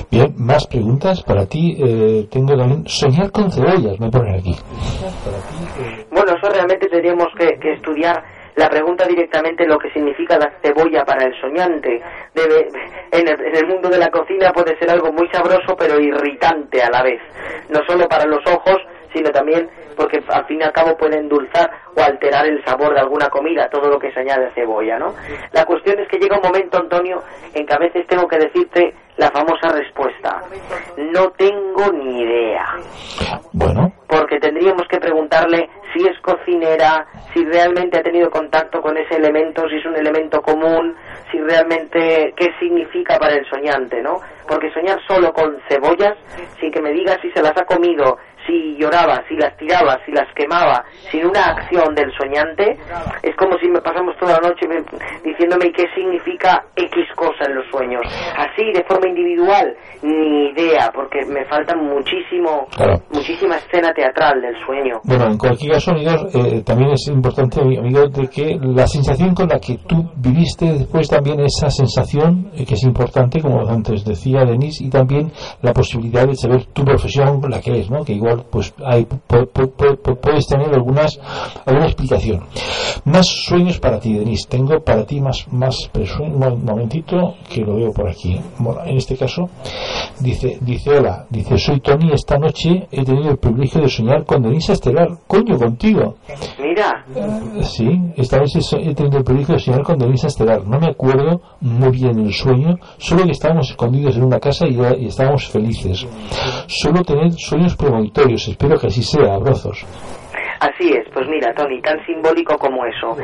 [0.10, 1.76] Bien, más preguntas para ti.
[1.78, 4.56] Eh, tengo también soñar con cebollas, me ponen aquí.
[6.12, 8.24] Bueno, eso realmente tendríamos que, que estudiar
[8.58, 12.02] la pregunta directamente lo que significa la cebolla para el soñante.
[12.34, 12.68] Debe,
[13.12, 17.04] en, el, mundo de la cocina puede ser algo muy sabroso pero irritante a la
[17.04, 17.22] vez.
[17.70, 18.78] No solo para los ojos,
[19.14, 23.02] sino también porque al fin y al cabo puede endulzar o alterar el sabor de
[23.02, 25.16] alguna comida, todo lo que se añade a cebolla, ¿no?
[25.52, 27.24] La cuestión es que llega un momento, Antonio,
[27.54, 30.42] en que a veces tengo que decirte la famosa respuesta.
[30.98, 32.66] No tengo ni idea.
[33.52, 33.92] Bueno.
[34.08, 39.68] Porque tendríamos que preguntarle si es cocinera, si realmente ha tenido contacto con ese elemento,
[39.68, 40.96] si es un elemento común,
[41.32, 44.22] si realmente qué significa para el soñante, ¿no?
[44.48, 46.16] Porque soñar solo con cebollas,
[46.60, 48.18] sin que me diga si se las ha comido,
[48.48, 52.78] si lloraba, si las tiraba, si las quemaba, sin una acción del soñante,
[53.22, 54.66] es como si me pasamos toda la noche
[55.24, 58.02] diciéndome qué significa X cosa en los sueños.
[58.38, 62.68] Así, de forma individual, ni idea, porque me falta muchísimo,
[63.12, 65.00] muchísima escena teatral del sueño.
[65.04, 69.60] Bueno, en cualquier caso, eh, también es importante, amigo, de que la sensación con la
[69.60, 74.86] que tú viviste después también esa sensación, eh, que es importante, como antes decía Denise,
[74.86, 75.32] y también
[75.62, 78.04] la posibilidad de saber tu profesión, la que es, ¿no?
[78.04, 81.20] Que igual pues hay, puedes tener algunas
[81.66, 82.44] alguna explicación.
[83.06, 84.48] Más sueños para ti, Denise.
[84.50, 88.40] Tengo para ti más más un momentito que lo veo por aquí.
[88.86, 89.50] en este caso
[90.20, 92.12] dice dice hola, dice soy Tony.
[92.14, 95.10] Esta noche he tenido el privilegio de soñar con Denise Estelar.
[95.28, 96.16] Coño, contigo.
[96.62, 97.06] Mira.
[97.64, 100.66] sí, esta vez he tenido el privilegio de soñar con Denise Estelar.
[100.66, 104.78] No me acuerdo muy bien el sueño, solo que estábamos escondidos en una casa y,
[105.00, 106.06] y estábamos felices.
[106.68, 109.86] Solo tener sueños premonitorios Espero que así sea, abrazos.
[110.60, 113.16] Así es, pues mira, Tony, tan simbólico como eso.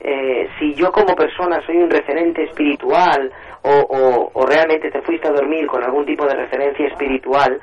[0.00, 3.30] Eh, si yo como persona soy un referente espiritual
[3.62, 7.60] o, realmente te fuiste a dormir con algún tipo de referencia espiritual,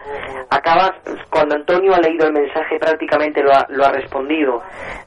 [0.49, 0.91] acabas,
[1.29, 4.61] cuando Antonio ha leído el mensaje prácticamente lo ha, lo ha respondido,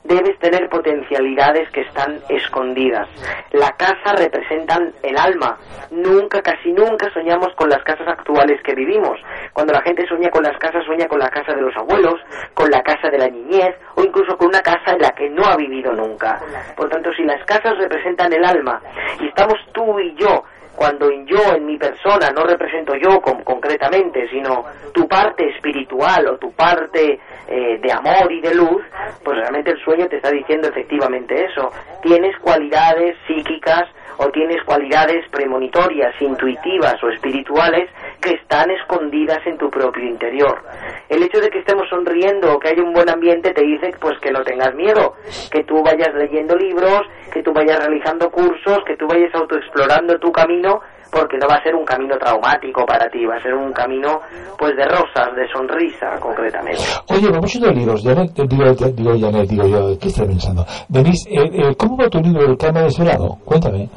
[0.05, 3.09] debes tener potencialidades que están escondidas.
[3.53, 5.59] La casa representan el alma.
[5.91, 9.19] Nunca, casi nunca soñamos con las casas actuales que vivimos.
[9.53, 12.21] Cuando la gente sueña con las casas, sueña con la casa de los abuelos,
[12.55, 15.45] con la casa de la niñez o incluso con una casa en la que no
[15.45, 16.41] ha vivido nunca.
[16.77, 18.81] Por tanto, si las casas representan el alma
[19.21, 20.45] y estamos tú y yo
[20.77, 26.53] cuando yo en mi persona no represento yo concretamente, sino tu parte espiritual o tu
[26.53, 27.19] parte
[27.49, 28.83] eh, de amor y de luz,
[29.25, 31.71] pues realmente el sueño te está diciendo efectivamente eso.
[32.03, 33.89] Tienes cualidades psíquicas
[34.23, 37.89] o tienes cualidades premonitorias, intuitivas o espirituales
[38.21, 40.63] que están escondidas en tu propio interior.
[41.09, 44.19] El hecho de que estemos sonriendo o que haya un buen ambiente te dice pues
[44.21, 45.15] que no tengas miedo,
[45.51, 47.01] que tú vayas leyendo libros,
[47.33, 51.63] que tú vayas realizando cursos, que tú vayas autoexplorando tu camino porque no va a
[51.63, 54.21] ser un camino traumático para ti, va a ser un camino
[54.59, 56.83] pues de rosas, de sonrisa concretamente.
[57.09, 60.65] Oye, vamos a libros, Janet, digo, digo, Janet, digo yo, ¿qué estás pensando?
[60.89, 63.39] Denise, eh, eh, ¿cómo va tu libro El Cama Desvelado?
[63.45, 63.89] Cuéntame.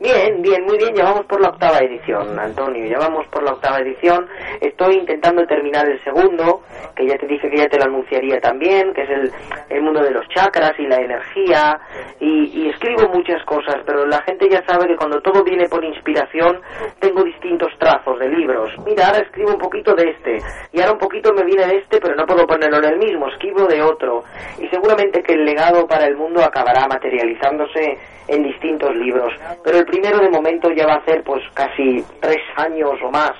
[0.00, 3.52] Bien, bien, muy bien, ya vamos por la octava edición, Antonio, ya vamos por la
[3.52, 4.26] octava edición,
[4.58, 6.62] estoy intentando terminar el segundo,
[6.96, 9.30] que ya te dije que ya te lo anunciaría también, que es el,
[9.68, 11.78] el mundo de los chakras y la energía,
[12.18, 16.62] y, escribo muchas cosas, pero la gente ya sabe que cuando todo viene por inspiración,
[16.98, 18.70] tengo distintos trazos de libros.
[18.86, 20.38] Mira, ahora escribo un poquito de este,
[20.72, 23.28] y ahora un poquito me viene de este, pero no puedo ponerlo en el mismo,
[23.28, 24.24] escribo de otro.
[24.58, 27.98] Y seguramente que el legado para el mundo acabará materializándose
[28.28, 29.32] en distintos libros.
[29.64, 33.32] Pero primero de momento ya va a ser pues casi tres años o más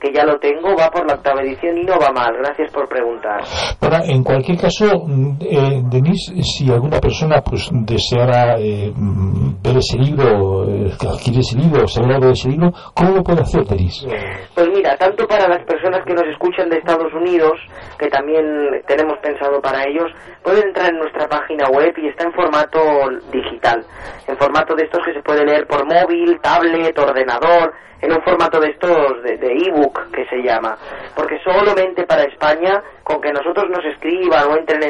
[0.00, 2.34] que ya lo tengo, va por la octava edición y no va mal.
[2.38, 3.42] Gracias por preguntar.
[3.80, 4.86] Bueno, en cualquier caso,
[5.40, 11.84] eh, Denise, si alguna persona pues deseara eh, ver ese libro, eh, adquirir ese libro
[11.84, 14.06] o saber algo de ese libro, ¿cómo lo puede hacer, Denis?
[14.54, 17.58] Pues mira, tanto para las personas que nos escuchan de Estados Unidos,
[17.98, 18.44] que también
[18.86, 20.10] tenemos pensado para ellos,
[20.42, 22.78] pueden entrar en nuestra página web y está en formato
[23.32, 23.84] digital,
[24.26, 25.95] en formato de estos que se puede leer por móvil,
[26.40, 30.76] tablet, ordenador, en un formato de estos de ebook que se llama,
[31.14, 34.82] porque solamente para España, con que nosotros nos escriban o entren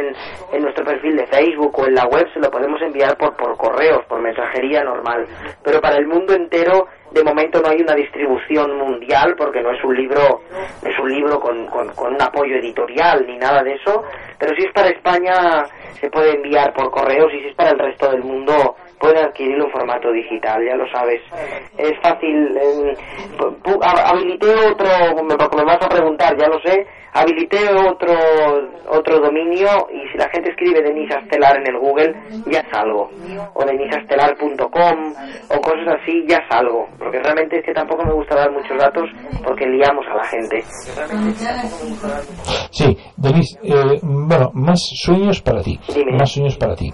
[0.52, 3.56] en, nuestro perfil de Facebook o en la web, se lo podemos enviar por, por
[3.56, 5.26] correos, por mensajería normal,
[5.62, 9.82] pero para el mundo entero de momento no hay una distribución mundial porque no es
[9.84, 10.42] un libro
[10.84, 14.02] es un libro con, con, con, un apoyo editorial ni nada de eso
[14.38, 15.64] pero si es para España
[16.00, 19.65] se puede enviar por correos y si es para el resto del mundo pueden adquirirlo
[19.76, 21.20] formato digital, ya lo sabes.
[21.76, 22.56] Es fácil.
[22.56, 22.96] Eh,
[24.04, 24.88] habilité otro,
[25.22, 27.58] me, me vas a preguntar, ya lo sé, habilité
[27.88, 28.14] otro
[28.88, 32.14] otro dominio y si la gente escribe Denis Astelar en el Google
[32.46, 33.10] ya salgo.
[33.54, 35.12] O denisastelar.com
[35.50, 36.86] o cosas así ya salgo.
[36.98, 39.08] Porque realmente es que tampoco me gusta dar muchos datos
[39.44, 40.62] porque liamos a la gente.
[42.70, 45.78] Sí Denis eh, bueno más sueños para ti
[46.12, 46.92] más sueños para ti.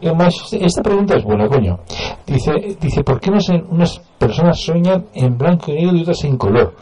[0.00, 0.12] Eh,
[0.60, 1.78] esta pregunta es buena coño
[2.26, 3.38] dice dice ¿por qué no
[3.70, 6.74] unas personas sueñan en blanco y negro y otras en color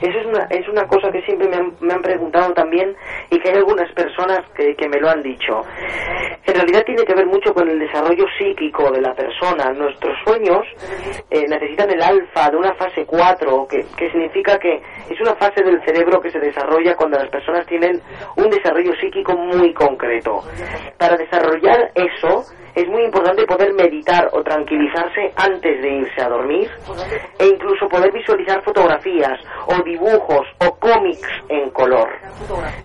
[0.00, 2.96] eso es una, es una cosa que siempre me han, me han preguntado también
[3.30, 5.60] y que hay algunas personas que, que me lo han dicho.
[6.46, 9.72] En realidad tiene que ver mucho con el desarrollo psíquico de la persona.
[9.72, 10.62] Nuestros sueños
[11.30, 15.62] eh, necesitan el alfa de una fase 4, que, que significa que es una fase
[15.62, 18.00] del cerebro que se desarrolla cuando las personas tienen
[18.36, 20.40] un desarrollo psíquico muy concreto.
[20.98, 22.44] Para desarrollar eso,
[22.74, 26.70] es muy importante poder meditar o tranquilizarse antes de irse a dormir
[27.38, 32.08] e incluso poder visualizar fotografías o dibujos o cómics en color.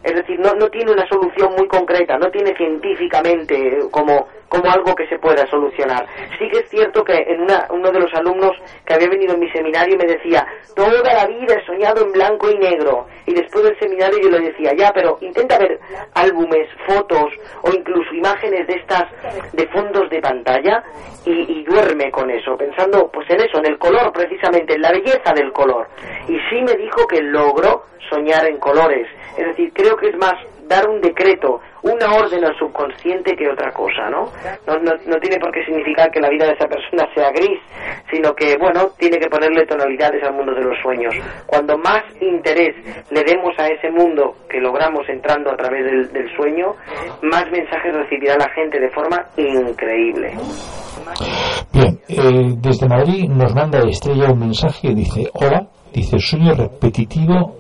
[0.04, 4.96] Es decir, no, no tiene una solución muy concreta, no tiene científicamente como como algo
[4.96, 6.06] que se pueda solucionar.
[6.38, 8.52] Sí que es cierto que en una, uno de los alumnos
[8.86, 10.46] que había venido en mi seminario me decía,
[10.76, 13.08] toda la vida he soñado en blanco y negro.
[13.26, 15.80] Y después del seminario yo le decía, ya, pero intenta ver
[16.16, 17.32] álbumes, fotos
[17.62, 19.04] o incluso imágenes de estas,
[19.54, 20.84] de fondos de pantalla
[21.26, 24.92] y, y duerme con eso, pensando pues en eso, en el color precisamente, en la
[24.92, 25.88] belleza del color.
[26.28, 29.08] Y sí me dijo que logró soñar en colores.
[29.38, 30.36] Es decir, creo que es más
[30.70, 34.30] dar un decreto, una orden al subconsciente que otra cosa, ¿no?
[34.68, 37.60] No, no, tiene por qué significar que la vida de esa persona sea gris,
[38.12, 41.14] sino que, bueno, tiene que ponerle tonalidades al mundo de los sueños.
[41.48, 42.76] Cuando más interés
[43.10, 46.76] le demos a ese mundo que logramos entrando a través del, del sueño,
[47.24, 50.34] más mensajes recibirá la gente de forma increíble.
[51.74, 57.56] Bien, eh, desde Madrid nos manda Estrella un mensaje, dice, hola, dice, sueño repetitivo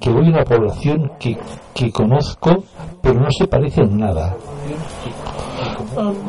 [0.00, 1.36] que voy a una población que,
[1.74, 2.64] que conozco,
[3.00, 4.36] pero no se parece en nada.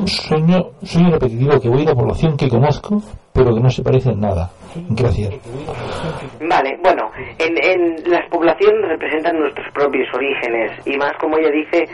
[0.05, 4.09] Sueño, sueño repetitivo que voy a una población que conozco, pero que no se parece
[4.11, 4.51] en nada.
[4.75, 5.33] Gracias.
[6.41, 11.87] Vale, bueno, en, en, las poblaciones representan nuestros propios orígenes y más como ella dice,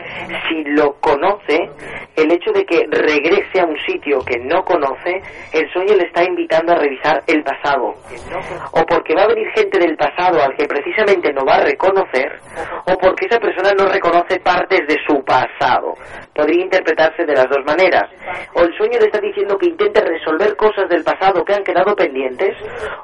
[0.47, 1.69] si lo conoce,
[2.15, 5.21] el hecho de que regrese a un sitio que no conoce,
[5.53, 7.95] el sueño le está invitando a revisar el pasado.
[8.71, 12.39] O porque va a venir gente del pasado al que precisamente no va a reconocer,
[12.85, 15.93] o porque esa persona no reconoce partes de su pasado.
[16.33, 18.09] Podría interpretarse de las dos maneras.
[18.53, 21.95] O el sueño le está diciendo que intente resolver cosas del pasado que han quedado
[21.95, 22.55] pendientes,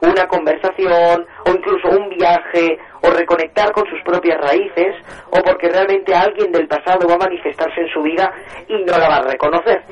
[0.02, 4.96] una conversación o incluso un viaje o reconectar con sus propias raíces
[5.30, 8.32] o porque realmente alguien del pasado va a manifestarse en su vida
[8.68, 9.84] y no la va a reconocer.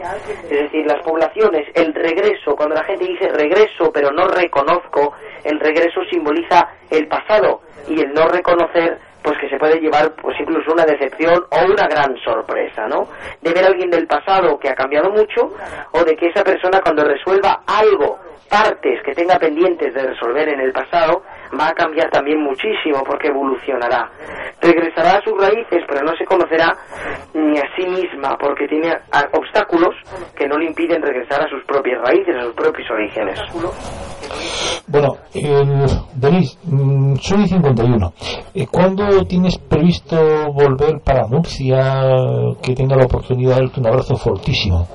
[0.44, 5.14] Es decir, las poblaciones, el regreso, cuando la gente dice regreso pero no reconozco,
[5.44, 10.36] el regreso simboliza el pasado y el no reconocer pues que se puede llevar pues
[10.40, 13.08] incluso una decepción o una gran sorpresa, ¿no?
[13.42, 15.50] De ver a alguien del pasado que ha cambiado mucho
[15.92, 18.20] o de que esa persona cuando resuelva algo
[18.54, 21.24] partes que tenga pendientes de resolver en el pasado,
[21.60, 24.12] va a cambiar también muchísimo porque evolucionará.
[24.62, 26.76] Regresará a sus raíces, pero no se conocerá
[27.34, 28.96] ni a sí misma porque tiene
[29.32, 29.96] obstáculos
[30.36, 33.40] que no le impiden regresar a sus propias raíces, a sus propios orígenes.
[34.94, 35.66] Bueno, eh,
[36.14, 38.14] Denis, mm, soy 51.
[38.54, 40.16] Eh, ¿Cuándo tienes previsto
[40.54, 42.04] volver para Murcia?
[42.62, 44.88] Que tenga la oportunidad de darte un abrazo fortísimo.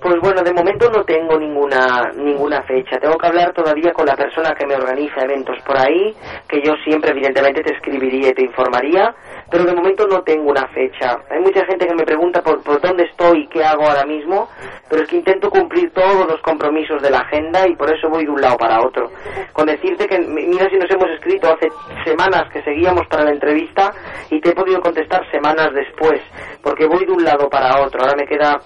[0.00, 2.98] Pues bueno, de momento no tengo ninguna ninguna fecha.
[3.00, 6.14] Tengo que hablar todavía con la persona que me organiza eventos por ahí,
[6.48, 9.12] que yo siempre evidentemente te escribiría y te informaría,
[9.50, 11.18] pero de momento no tengo una fecha.
[11.28, 14.48] Hay mucha gente que me pregunta por, por dónde estoy y qué hago ahora mismo,
[14.88, 18.24] pero es que intento cumplir todos los compromisos de la agenda y por eso voy
[18.24, 18.91] de un lado para otro.
[19.52, 21.68] Con decirte que, mira si nos hemos escrito hace
[22.04, 23.92] semanas que seguíamos para la entrevista
[24.30, 26.20] y te he podido contestar semanas después,
[26.62, 28.02] porque voy de un lado para otro.
[28.02, 28.58] Ahora me queda,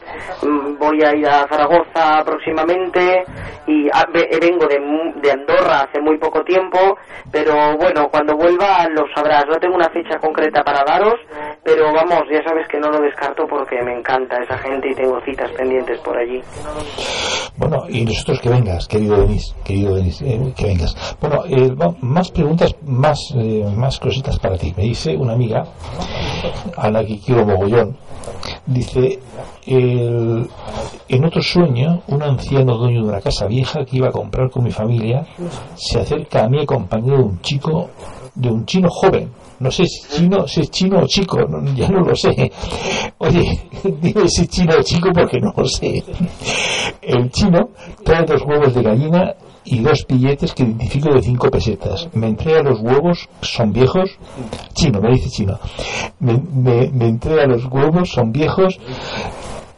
[0.43, 3.24] mm, voy a ir a Zaragoza próximamente
[3.66, 4.79] y ah, vengo de,
[5.20, 6.79] de Andorra hace muy poco tiempo,
[7.31, 9.45] pero bueno, cuando vuelva lo sabrás.
[9.49, 11.14] No tengo una fecha concreta para daros,
[11.64, 15.20] pero vamos, ya sabes que no lo descarto porque me encanta esa gente y tengo
[15.22, 16.41] citas pendientes por allí.
[17.57, 20.97] Bueno, y nosotros que vengas, querido Denis, querido eh, que vengas.
[21.21, 24.73] Bueno, eh, más preguntas, más, eh, más cositas para ti.
[24.77, 25.64] Me dice una amiga,
[26.77, 27.97] a la que quiero mogollón,
[28.67, 29.19] dice,
[29.67, 30.49] el,
[31.09, 34.64] en otro sueño, un anciano dueño de una casa vieja que iba a comprar con
[34.64, 35.27] mi familia,
[35.75, 37.91] se acerca a mí acompañado de un chico,
[38.35, 41.39] de un chino joven, no sé si, chino, si es chino o chico,
[41.75, 42.53] ya no lo sé.
[43.19, 43.43] Oye,
[44.03, 46.03] dime si es chino o chico porque no lo sé.
[47.01, 47.71] El chino
[48.05, 49.35] trae dos huevos de gallina
[49.67, 52.09] y dos billetes que identifico de cinco pesetas.
[52.14, 54.19] Me entrega los huevos, son viejos.
[54.73, 55.59] Chino, me dice chino.
[56.21, 58.79] Me, me, entrega los huevos, son viejos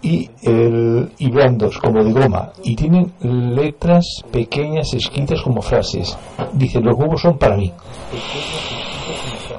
[0.03, 6.17] y, el, y blandos, como de goma, y tienen letras pequeñas escritas como frases.
[6.53, 7.73] Dice, los huevos son para mí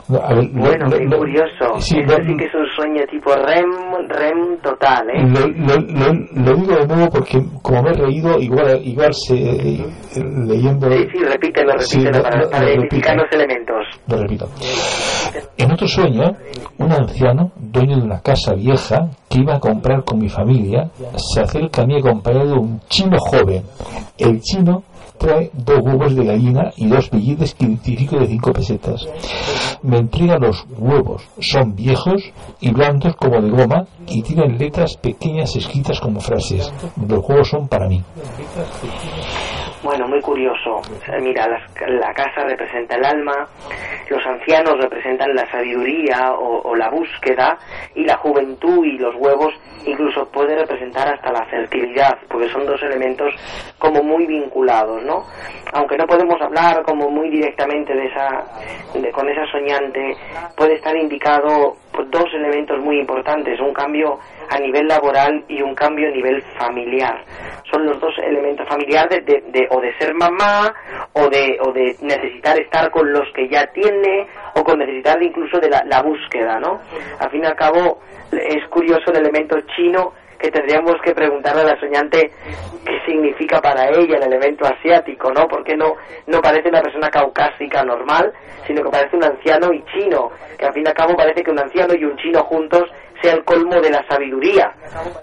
[0.09, 1.79] bueno, qué curioso.
[1.79, 5.21] Sí, Eso sí que es un sueño tipo REM, REM total, ¿eh?
[6.35, 9.35] Lo, digo de nuevo porque como me he reído, igual, igual se,
[10.15, 10.89] leyendo...
[10.89, 13.85] Sí, sí, repítelo, repítelo para, identificar los elementos.
[14.07, 14.47] Lo repito.
[15.57, 16.35] En otro sueño,
[16.79, 21.41] un anciano, dueño de una casa vieja, que iba a comprar con mi familia, se
[21.41, 23.61] acerca a mí acompañado de un chino joven.
[24.17, 24.83] El chino
[25.19, 29.07] trae dos huevos de gallina y dos billetes que identifico de cinco pesetas.
[29.83, 32.23] Me entrega los huevos, son viejos
[32.59, 36.71] y blandos como de goma y tienen letras pequeñas escritas como frases.
[37.07, 38.03] Los huevos son para mí.
[39.81, 40.81] Bueno, muy curioso.
[41.21, 43.47] Mira, la, casa representa el alma,
[44.09, 47.57] los ancianos representan la sabiduría o, la búsqueda
[47.95, 49.53] y la juventud y los huevos
[49.85, 53.33] incluso puede representar hasta la fertilidad, porque son dos elementos
[53.77, 55.23] como muy vinculados, ¿no?
[55.71, 58.43] Aunque no podemos hablar como muy directamente de esa,
[59.13, 60.15] con esa soñante,
[60.57, 61.75] puede estar indicado
[62.09, 64.19] dos elementos muy importantes, un cambio
[64.49, 67.23] a nivel laboral y un cambio a nivel familiar.
[67.71, 70.73] Son los dos elementos familiares de, o de ser mamá
[71.13, 75.59] o de, o de necesitar estar con los que ya tiene o con necesitar incluso
[75.59, 76.79] de la, la búsqueda, ¿no?
[77.19, 77.99] Al fin y al cabo
[78.31, 82.31] es curioso el elemento chino que tendríamos que preguntarle a la soñante
[82.85, 85.47] qué significa para ella el elemento asiático, ¿no?
[85.47, 85.95] Porque no,
[86.27, 88.33] no parece una persona caucásica normal,
[88.65, 91.51] sino que parece un anciano y chino, que al fin y al cabo parece que
[91.51, 92.89] un anciano y un chino juntos
[93.21, 94.73] sea el colmo de la sabiduría.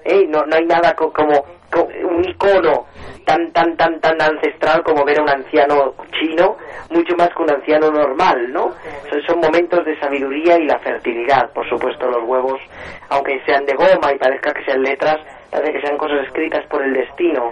[0.04, 0.26] ¿eh?
[0.28, 1.44] No, no hay nada como,
[1.74, 2.86] un icono
[3.24, 6.56] tan tan tan tan ancestral como ver a un anciano chino
[6.90, 8.72] mucho más que un anciano normal no
[9.10, 12.60] son, son, momentos de sabiduría y la fertilidad por supuesto los huevos
[13.08, 15.18] aunque sean de goma y parezca que sean letras
[15.62, 17.50] que sean cosas escritas por el destino,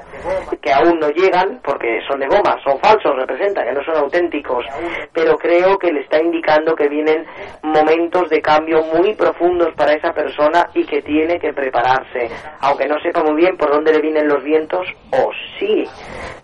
[0.60, 4.64] que aún no llegan porque son de goma, son falsos, representan, que no son auténticos,
[5.12, 7.24] pero creo que le está indicando que vienen
[7.62, 12.30] momentos de cambio muy profundos para esa persona y que tiene que prepararse,
[12.60, 15.84] aunque no sepa muy bien por dónde le vienen los vientos, o sí,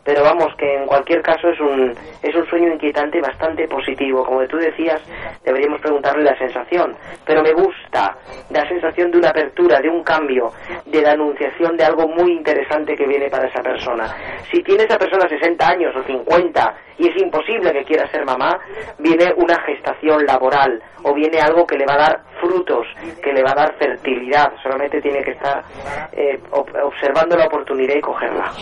[0.04, 4.24] pero vamos que en cualquier caso es un es un sueño inquietante bastante positivo.
[4.24, 5.00] Como tú decías
[5.44, 6.96] deberíamos preguntarle la sensación.
[7.26, 8.16] Pero me gusta
[8.50, 10.52] la sensación de una apertura de un cambio
[10.86, 14.06] de la anunciación de algo muy interesante que viene para esa persona
[14.50, 18.58] si tiene esa persona 60 años o 50 y es imposible que quiera ser mamá
[18.98, 22.86] viene una gestación laboral o viene algo que le va a dar frutos
[23.22, 25.62] que le va a dar fertilidad solamente tiene que estar
[26.12, 28.52] eh, observando la oportunidad y cogerla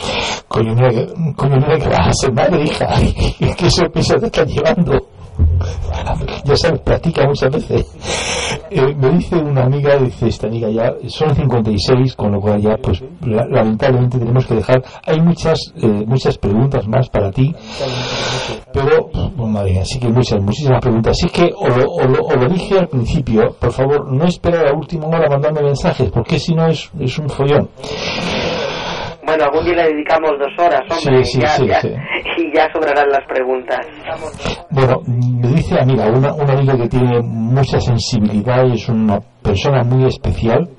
[0.49, 2.87] coño, mira que vas a ser madre, hija.
[3.59, 5.18] ¿Qué sorpresa te están llevando?
[6.45, 7.87] Ya sabes, practica muchas veces.
[8.71, 12.77] Eh, me dice una amiga, dice esta amiga ya, son 56, con lo cual ya,
[12.77, 14.83] pues lamentablemente tenemos que dejar.
[15.07, 17.55] Hay muchas eh, muchas preguntas más para ti,
[18.73, 21.17] pero, oh, madre mía, sí que muchas, muchísimas preguntas.
[21.19, 25.07] Así que, o lo, o, lo, dije al principio, por favor, no esperar a última
[25.07, 27.69] hora mandando mensajes, porque si no es, es un follón.
[29.29, 31.55] Bueno, algún día le dedicamos dos horas, hombre, y, ya,
[32.39, 33.87] y ya sobrarán las preguntas.
[34.71, 39.85] Bueno, me dice, amiga, una, una amiga que tiene mucha sensibilidad y es una persona
[39.85, 40.71] muy especial,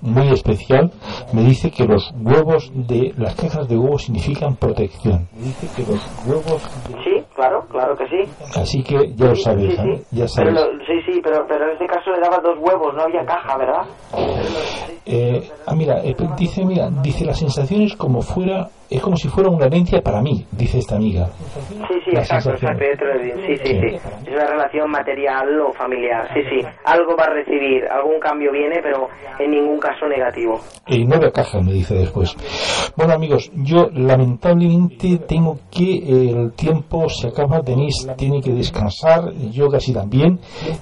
[0.00, 0.90] muy especial,
[1.32, 5.28] me dice que los huevos de las cajas de huevos significan protección.
[5.36, 6.60] Dice que los huevos
[7.04, 8.30] Sí, claro, claro que sí.
[8.56, 10.60] Así que ya lo sabéis, sí, ya sabéis.
[10.86, 13.82] sí, sí, pero, pero en este caso le daba dos huevos, no había caja, ¿verdad?
[15.06, 19.28] Eh, ah, mira, eh, dice, mira, dice la sensación es como fuera es como si
[19.28, 21.26] fuera una herencia para mí, dice esta amiga.
[21.88, 22.84] Sí, sí, exacto, exacto,
[23.22, 23.76] sí, sí, sí,
[24.26, 26.66] Es una relación material o familiar, sí, sí.
[26.84, 30.60] Algo va a recibir, algún cambio viene, pero en ningún caso negativo.
[30.86, 32.36] Y nueve cajas, me dice después.
[32.96, 35.98] Bueno, amigos, yo lamentablemente tengo que
[36.30, 40.40] el tiempo se acaba, Denis tiene que descansar, yo casi también,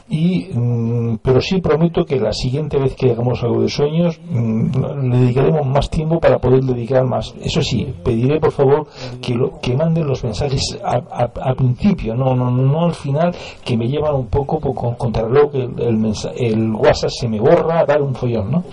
[0.09, 5.11] y mm, pero sí prometo que la siguiente vez que hagamos algo de sueños mm,
[5.11, 7.35] le dedicaremos más tiempo para poder dedicar más.
[7.43, 8.87] Eso sí, pediré por favor
[9.23, 13.35] que, lo, que manden los mensajes al principio, no, no, no al final,
[13.65, 18.03] que me llevan un poco por, contrarreloj, que el, el, WhatsApp se me borra, dar
[18.03, 18.65] un follón, ¿no?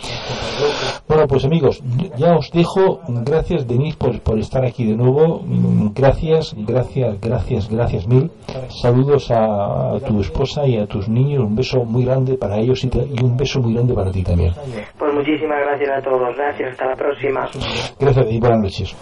[1.07, 1.81] Bueno, pues amigos,
[2.17, 2.99] ya os dejo.
[3.07, 5.41] Gracias, Denise, por, por estar aquí de nuevo.
[5.95, 8.31] Gracias, gracias, gracias, gracias mil.
[8.81, 11.43] Saludos a, tu esposa y a tus niños.
[11.43, 14.53] Un beso muy grande para ellos y, y un beso muy grande para ti también.
[14.97, 16.35] Pues muchísimas gracias a todos.
[16.35, 16.71] Gracias.
[16.71, 17.49] Hasta la próxima.
[17.99, 18.95] Gracias y buenas noches.